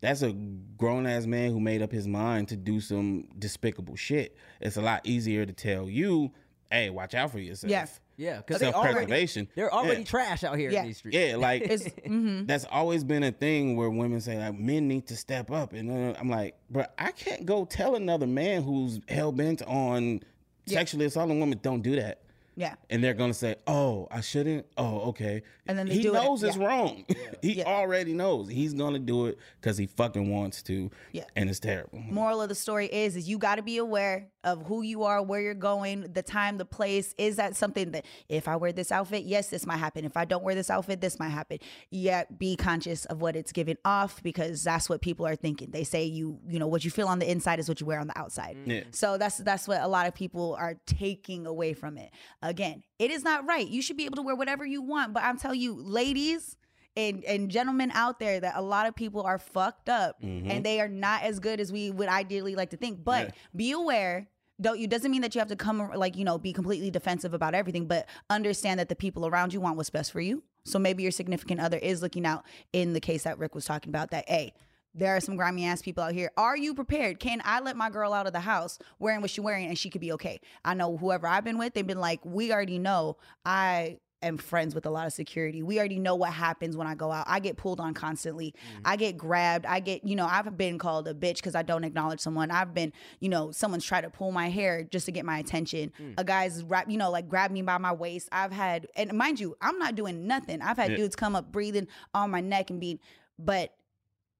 [0.00, 4.36] That's a grown ass man who made up his mind to do some despicable shit.
[4.60, 6.32] It's a lot easier to tell you,
[6.70, 7.86] "Hey, watch out for yourself." Yeah.
[8.18, 9.48] Yeah, because they Self-preservation.
[9.54, 10.06] they're already Yeah.
[10.06, 10.80] trash out here Yeah.
[10.82, 11.16] in these streets.
[11.16, 12.46] Yeah, like It's, mhm.
[12.46, 15.90] that's always been a thing where women say like men need to step up, and
[15.90, 20.20] uh, I'm like, bro, I can't go tell another man who's hell bent on
[20.66, 22.20] sexually assaulting women don't do that,
[22.54, 22.74] Yeah.
[22.90, 24.66] and they're gonna say, oh, I shouldn't.
[24.76, 25.42] Oh, okay.
[25.66, 26.14] And then they he do it.
[26.22, 26.64] knows it's Yeah.
[26.66, 27.04] wrong.
[27.42, 27.64] he Yeah.
[27.64, 30.90] already knows he's gonna do it because he fucking wants to.
[31.12, 31.24] Yeah.
[31.36, 31.98] and it's terrible.
[32.00, 35.22] Moral of the story is is you got to be aware of who you are,
[35.22, 37.14] where you're going, the time, the place.
[37.16, 40.04] Is that something that if I wear this outfit, yes, this might happen.
[40.04, 41.58] If I don't wear this outfit, this might happen.
[41.90, 45.70] Yeah, be conscious of what it's giving off because that's what people are thinking.
[45.70, 48.00] They say you, you know, what you feel on the inside is what you wear
[48.00, 48.56] on the outside.
[48.56, 48.66] Mm.
[48.66, 48.82] Yeah.
[48.90, 52.10] So that's that's what a lot of people are taking away from it.
[52.42, 53.66] Again, it is not right.
[53.66, 56.56] You should be able to wear whatever you want, but I'm telling you, ladies
[56.96, 60.62] and and gentlemen out there, that a lot of people are fucked up and mm-hmm.
[60.62, 63.02] they are not as good as we would ideally like to think.
[63.02, 63.30] But Yeah.
[63.56, 64.28] be aware.
[64.60, 67.34] Don't you doesn't mean that you have to come like you know be completely defensive
[67.34, 70.42] about everything, but understand that the people around you want what's best for you.
[70.64, 73.88] So maybe your significant other is looking out in the case that Rick was talking
[73.88, 74.10] about.
[74.10, 74.52] That hey,
[74.94, 76.30] there are some grimy ass people out here.
[76.36, 77.18] Are you prepared?
[77.18, 79.88] Can I let my girl out of the house wearing what she's wearing and she
[79.90, 80.40] could be okay?
[80.64, 83.16] I know whoever I've been with, they've been like, we already know
[83.46, 85.64] I am friends with a lot of security.
[85.64, 87.24] We already know what happens when I go out.
[87.26, 88.54] I get pulled on constantly.
[88.76, 88.80] Mm.
[88.84, 89.66] I get grabbed.
[89.66, 92.52] I get, you know, I've been called a bitch because I don't acknowledge someone.
[92.52, 95.90] I've been, you know, someone's tried to pull my hair just to get my attention.
[96.00, 96.14] Mm.
[96.18, 98.28] A guy's rap, you know, like grab me by my waist.
[98.30, 100.62] I've had, and mind you, I'm not doing nothing.
[100.62, 100.98] I've had Yeah.
[100.98, 103.00] dudes come up breathing on my neck and be,
[103.40, 103.74] but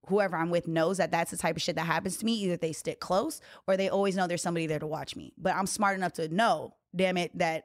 [0.06, 2.34] whoever I'm with knows that that's the type of shit that happens to me.
[2.34, 5.32] Either they stick close or they always know there's somebody there to watch me.
[5.38, 7.64] But I'm smart enough to know, damn it, that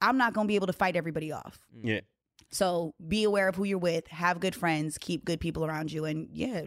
[0.00, 1.58] I'm not going to be able to fight everybody off.
[1.76, 1.88] Mm.
[1.88, 2.00] Yeah.
[2.50, 6.04] So be aware of who you're with, have good friends, keep good people around you.
[6.04, 6.62] And yeah,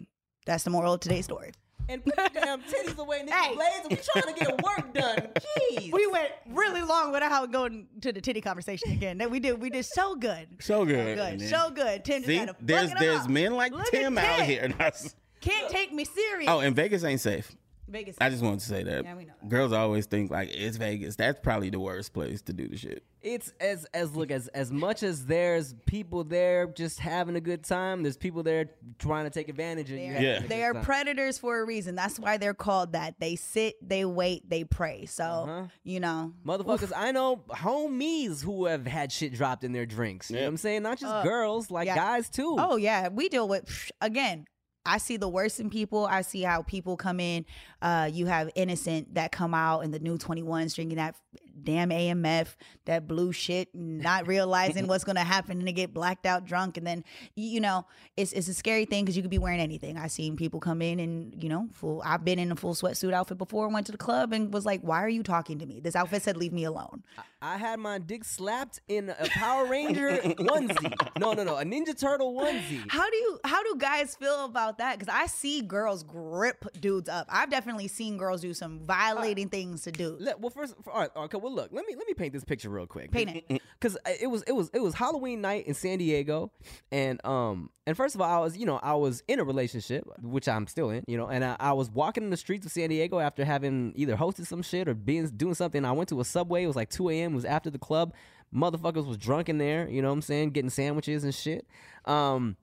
[0.46, 1.54] that's the moral of today's story.
[1.92, 3.30] And put your damn titties away, nigga.
[3.32, 3.56] Hey.
[3.56, 5.28] Blades, we trying to get work done.
[5.72, 5.92] Jeez.
[5.92, 9.18] We went really long without going to the titty conversation again.
[9.18, 10.48] That we did, we did so good.
[10.62, 11.18] So good.
[11.18, 12.06] Good, then- so good.
[12.06, 13.30] Tim just See, had to there's there's up.
[13.30, 14.68] men like Look Tim out here.
[14.78, 16.50] That's- Can't take me serious.
[16.50, 17.52] oh, and Vegas ain't safe.
[17.92, 18.16] Vegas.
[18.20, 19.04] I just wanted to say that.
[19.04, 19.50] Yeah, we know that.
[19.50, 21.16] Girls always think like it's Vegas.
[21.16, 23.04] That's probably the worst place to do the shit.
[23.22, 27.64] it's as as look as as much as there's people there just having a good
[27.64, 28.02] time.
[28.04, 30.14] There's people there trying to take advantage of you.
[30.14, 30.48] They're, having Yeah.
[30.48, 30.84] they are time.
[30.84, 31.94] predators for a reason.
[31.96, 33.20] That's why they're called that.
[33.20, 35.06] They sit, they wait, they pray.
[35.06, 35.68] So, Uh-huh.
[35.84, 40.30] you know, Motherfuckers, I know homies who have had shit dropped in their drinks.
[40.30, 40.84] You know what I'm saying?
[40.84, 41.96] Not just Uh, girls, like yeah.
[41.96, 42.56] guys too.
[42.58, 44.46] Oh yeah, we deal with again.
[44.86, 46.06] I see the worst in people.
[46.06, 47.46] I see how people come in.
[47.82, 51.16] Uh, you have innocent that come out in the new 21s drinking that
[51.64, 52.56] damn AMF,
[52.86, 56.86] that blue shit, not realizing what's gonna happen, and to get blacked out drunk, and
[56.86, 57.04] then
[57.36, 57.86] you know
[58.18, 59.98] it's it's a scary thing because you could be wearing anything.
[59.98, 62.02] I've seen people come in and you know full.
[62.06, 64.82] I've been in a full sweatsuit outfit before, went to the club and was like,
[64.82, 67.04] "Why are you talking to me?" This outfit said, "Leave me alone."
[67.44, 70.10] I had my dick slapped in a Power Ranger
[70.40, 70.94] onesie.
[71.20, 72.84] No, no, no, a Ninja Turtle onesie.
[72.88, 75.00] How do you how do guys feel about that?
[75.00, 77.28] Because I see girls grip dudes up.
[77.30, 80.22] I've definitely seen girls do some violating things to dudes.
[80.22, 81.38] Let- well, first, all right, okay.
[81.38, 83.12] Well, look, let me let me paint this picture real quick.
[83.12, 83.62] Paint it.
[83.80, 86.52] because it was it was it was Halloween night in San Diego,
[86.92, 90.06] and um and first of all, I was you know I was in a relationship,
[90.22, 92.72] which I'm still in, you know, and I, I was walking in the streets of
[92.72, 95.84] San Diego after having either hosted some shit or being doing something.
[95.86, 96.64] I went to a subway.
[96.64, 97.34] It was like 2 a.m.
[97.34, 98.14] It was after the club.
[98.54, 101.66] Motherfuckers was drunk in there, you know what I'm saying, getting sandwiches and shit.
[102.06, 102.58] Um.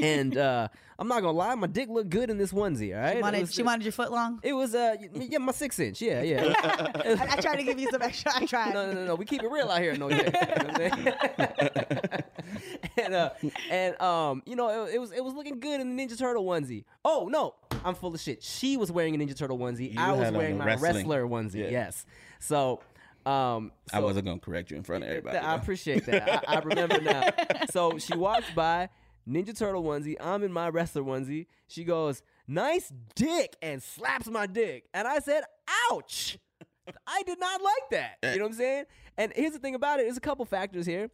[0.00, 0.68] And uh
[0.98, 2.94] I'm not gonna lie, my dick looked good in this onesie.
[2.94, 4.38] All right, She It wanted, was- she wanted your foot long.
[4.42, 6.54] It was uh yeah my six inch yeah yeah.
[7.20, 8.32] I, I tried to give you some extra.
[8.36, 8.74] I tried.
[8.74, 9.14] No, no, no, no.
[9.16, 9.96] We keep it real out here.
[9.96, 10.16] No, yeah.
[10.16, 12.22] You know what I'm saying?
[13.04, 13.30] and uh,
[13.70, 16.44] and um, you know, it, it was it was looking good in the Ninja Turtle
[16.44, 16.84] onesie.
[17.04, 17.54] Oh no,
[17.84, 18.42] I'm full of shit.
[18.42, 19.92] She was wearing a Ninja Turtle onesie.
[19.94, 20.94] You I was wearing my wrestling.
[20.96, 21.54] wrestler onesie.
[21.64, 21.70] Yeah.
[21.70, 22.06] Yes.
[22.40, 22.80] So,
[23.26, 25.38] um, I wasn't gonna correct you in front of everybody.
[25.38, 25.62] I though.
[25.62, 26.48] appreciate that.
[26.48, 27.30] I, I remember now.
[27.70, 28.88] So she walks by,
[29.28, 30.16] Ninja Turtle onesie.
[30.20, 31.46] I'm in my wrestler onesie.
[31.68, 34.84] She goes, "Nice dick," and slaps my dick.
[34.92, 35.44] And I said,
[35.92, 36.38] "Ouch."
[37.06, 38.16] I did not like that.
[38.32, 38.84] You know what I'm saying?
[39.16, 41.10] And here's the thing about it: there's a couple factors here.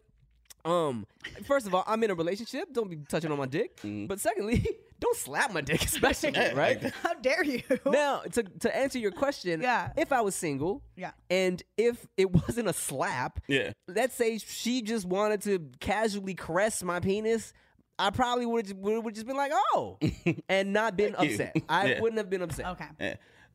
[0.65, 1.07] Um,
[1.47, 2.73] first of all, I'm in a relationship.
[2.73, 3.77] Don't be touching on my dick.
[3.79, 4.07] Mm-hmm.
[4.07, 4.67] But secondly,
[5.01, 6.83] don't slap my dick, especially right.
[7.03, 7.63] How dare you?
[7.87, 9.93] Now, to to answer your question, Yeah.
[9.97, 11.13] if I was single, Yeah.
[11.31, 13.73] and if it wasn't a slap, Yeah.
[13.87, 17.53] let's say she just wanted to casually caress my penis,
[17.99, 19.99] I probably would have would just been like, oh,
[20.49, 21.35] and not been Thank you.
[21.35, 21.57] upset.
[21.69, 22.01] I Yeah.
[22.01, 22.67] wouldn't have been upset.
[22.67, 22.87] okay.
[23.01, 23.15] Yeah.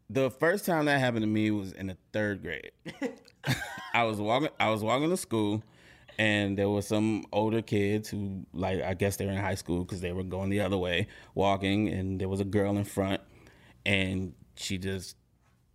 [0.09, 2.71] The first time that happened to me was in the third grade.
[3.93, 4.49] I was walking.
[4.59, 5.63] I was walking to school,
[6.19, 9.83] and there was some older kids who, like, I guess they were in high school
[9.83, 13.21] because they were going the other way, walking, and there was a girl in front,
[13.85, 15.15] and she just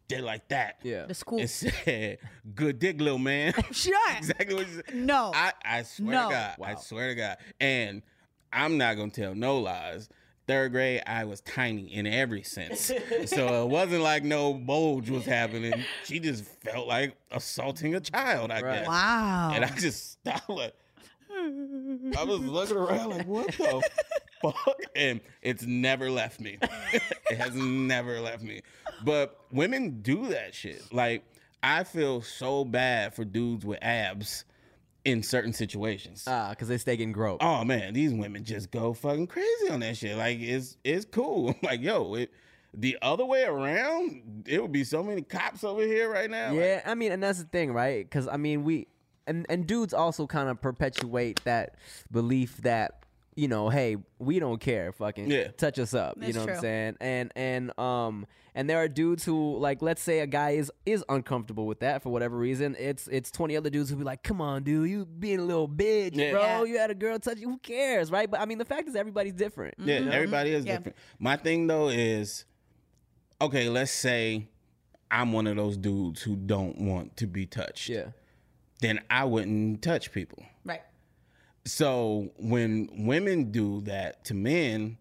[0.09, 0.79] did like that.
[0.83, 1.07] Yeah.
[1.07, 1.39] The school.
[1.41, 2.19] It said,
[2.55, 3.95] "Good dick, little man." Shut.
[4.17, 4.95] exactly what she said.
[4.95, 5.33] No.
[5.35, 6.29] I, I swear No.
[6.29, 6.57] to God.
[6.63, 7.37] I swear to God.
[7.61, 8.03] And
[8.53, 10.09] I'm not gonna tell no lies.
[10.47, 12.91] Third grade, I was tiny in every sense.
[13.27, 15.75] so it wasn't like no bulge was happening.
[16.05, 18.79] She just felt like assaulting a child, I Right.
[18.79, 18.89] guess.
[18.89, 19.51] Wow.
[19.55, 20.75] And I just stopped like
[21.31, 23.83] I was looking around like, what the
[24.43, 24.81] fuck?
[24.97, 26.59] And it's never left me.
[27.31, 28.63] it has never left me.
[29.05, 30.83] But women do that shit.
[30.93, 31.25] Like,
[31.63, 34.45] I feel so bad for dudes with abs
[35.11, 36.25] in certain situations.
[36.27, 37.43] Ah, because they stay getting groped.
[37.43, 40.17] oh man, these women just go fucking crazy on that shit.
[40.17, 41.55] Like it's it's cool.
[41.63, 42.33] like, yo, it
[42.75, 46.51] the other way around, it would be so many cops over here right now.
[46.51, 48.05] Like, Yeah, I mean, and that's the thing, right?
[48.05, 48.89] Because I mean, we
[49.27, 51.77] and and dudes also kind of perpetuate that
[52.11, 53.05] belief that
[53.39, 55.49] you know, hey, we don't care, fucking Yeah.
[55.57, 56.17] touch us up.
[56.17, 56.97] you That's know what I'm saying?
[57.01, 61.05] And and um and there are dudes who like let's say a guy is is
[61.09, 62.75] uncomfortable with that for whatever reason.
[62.79, 65.69] It's it's 20 other dudes who be like, "Come on, dude, you being a little
[65.69, 66.33] bitch, Yeah.
[66.33, 66.43] bro.
[66.43, 66.65] Yeah.
[66.65, 67.49] You had a girl touch you.
[67.49, 69.75] Who cares, right?" But I mean, the fact is everybody's different.
[69.79, 70.67] Yeah, everybody is Mm-hmm.
[70.69, 70.77] Yeah.
[70.79, 70.97] different.
[71.21, 72.45] My thing though is,
[73.41, 74.49] okay, let's say
[75.13, 77.89] I'm one of those dudes who don't want to be touched.
[77.89, 78.07] Yeah.
[78.81, 80.45] Then I wouldn't touch people.
[81.69, 81.71] Right.
[81.71, 84.99] So when women do that to men,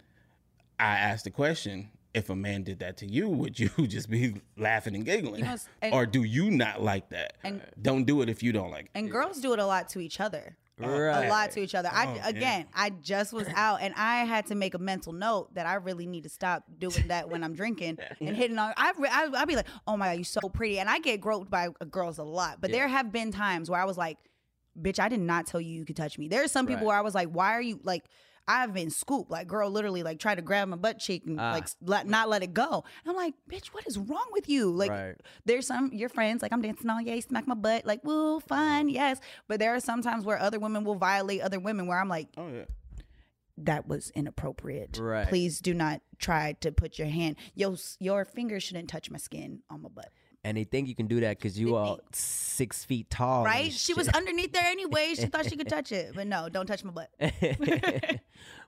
[0.79, 4.35] I ask the question: If a man did that to you, would you just be
[4.57, 7.33] laughing and giggling, You know, and- or do you not like that?
[7.43, 8.91] And- don't do it if you don't like it.
[8.95, 10.57] And girls do it a lot to each other.
[10.79, 11.25] Right.
[11.25, 11.89] A lot to each other.
[11.91, 12.27] I Oh, yeah.
[12.29, 15.73] again, I just was out and I had to make a mental note that I
[15.75, 18.73] really need to stop doing that when I'm drinking and hitting on.
[18.77, 21.19] I re- I I'd be like, oh my god, you're so pretty, and I get
[21.19, 22.61] groped by girls a lot.
[22.61, 24.17] But there have been times where I was like,
[24.79, 26.27] bitch, I did not tell you you could touch me.
[26.27, 26.87] There's some people Right.
[26.87, 28.05] where I was like, why are you like?
[28.49, 31.51] I've been scooped, like girl, literally like try to grab my butt cheek and Ah.
[31.51, 32.85] like let, not let it go.
[33.03, 34.71] And I'm like, bitch, what is wrong with you?
[34.71, 35.15] Like, Right.
[35.43, 38.87] there's some your friends like I'm dancing all yay, smack my butt, like woo, fun,
[38.87, 39.19] yes.
[39.49, 42.29] But there are some times where other women will violate other women, where I'm like,
[42.37, 42.63] Oh yeah.
[43.57, 44.97] that was inappropriate.
[44.97, 45.27] Right.
[45.27, 49.61] Please do not try to put your hand, your your finger shouldn't touch my skin
[49.69, 50.09] on my butt.
[50.43, 53.43] And they think you can do that because you are six feet tall.
[53.43, 53.71] Right?
[53.71, 55.13] She was underneath there anyway.
[55.15, 57.09] She thought she could touch it, but no, don't touch my butt.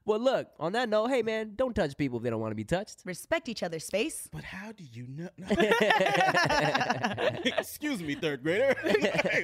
[0.06, 0.48] well, look.
[0.60, 3.02] On that note, hey man, don't touch people if they don't want to be touched.
[3.06, 4.28] Respect each other's space.
[4.32, 5.30] But how do you know?
[7.58, 8.76] Excuse me, third grader.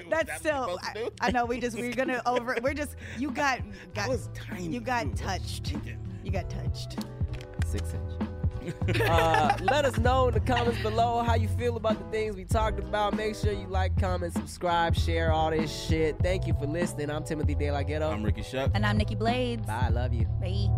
[0.09, 0.79] That's what still.
[0.81, 1.09] I.
[1.21, 2.57] I know we just we're gonna over.
[2.61, 4.67] We're just you got you I got was tiny.
[4.67, 5.17] you got dude.
[5.17, 5.73] Touched.
[6.23, 6.97] You got touched.
[7.65, 8.29] Six inch.
[9.09, 12.45] uh, let us know in the comments below how you feel about the things we
[12.45, 13.15] talked about.
[13.15, 16.17] Make sure you like, comment, subscribe, share all this shit.
[16.19, 17.09] Thank you for listening.
[17.09, 18.09] I'm Timothy De La Ghetto.
[18.09, 18.71] I'm Ricky Shuck.
[18.73, 19.65] And I'm Nikki Blades.
[19.65, 19.85] Bye.
[19.85, 20.25] I love you.
[20.41, 20.69] Bye.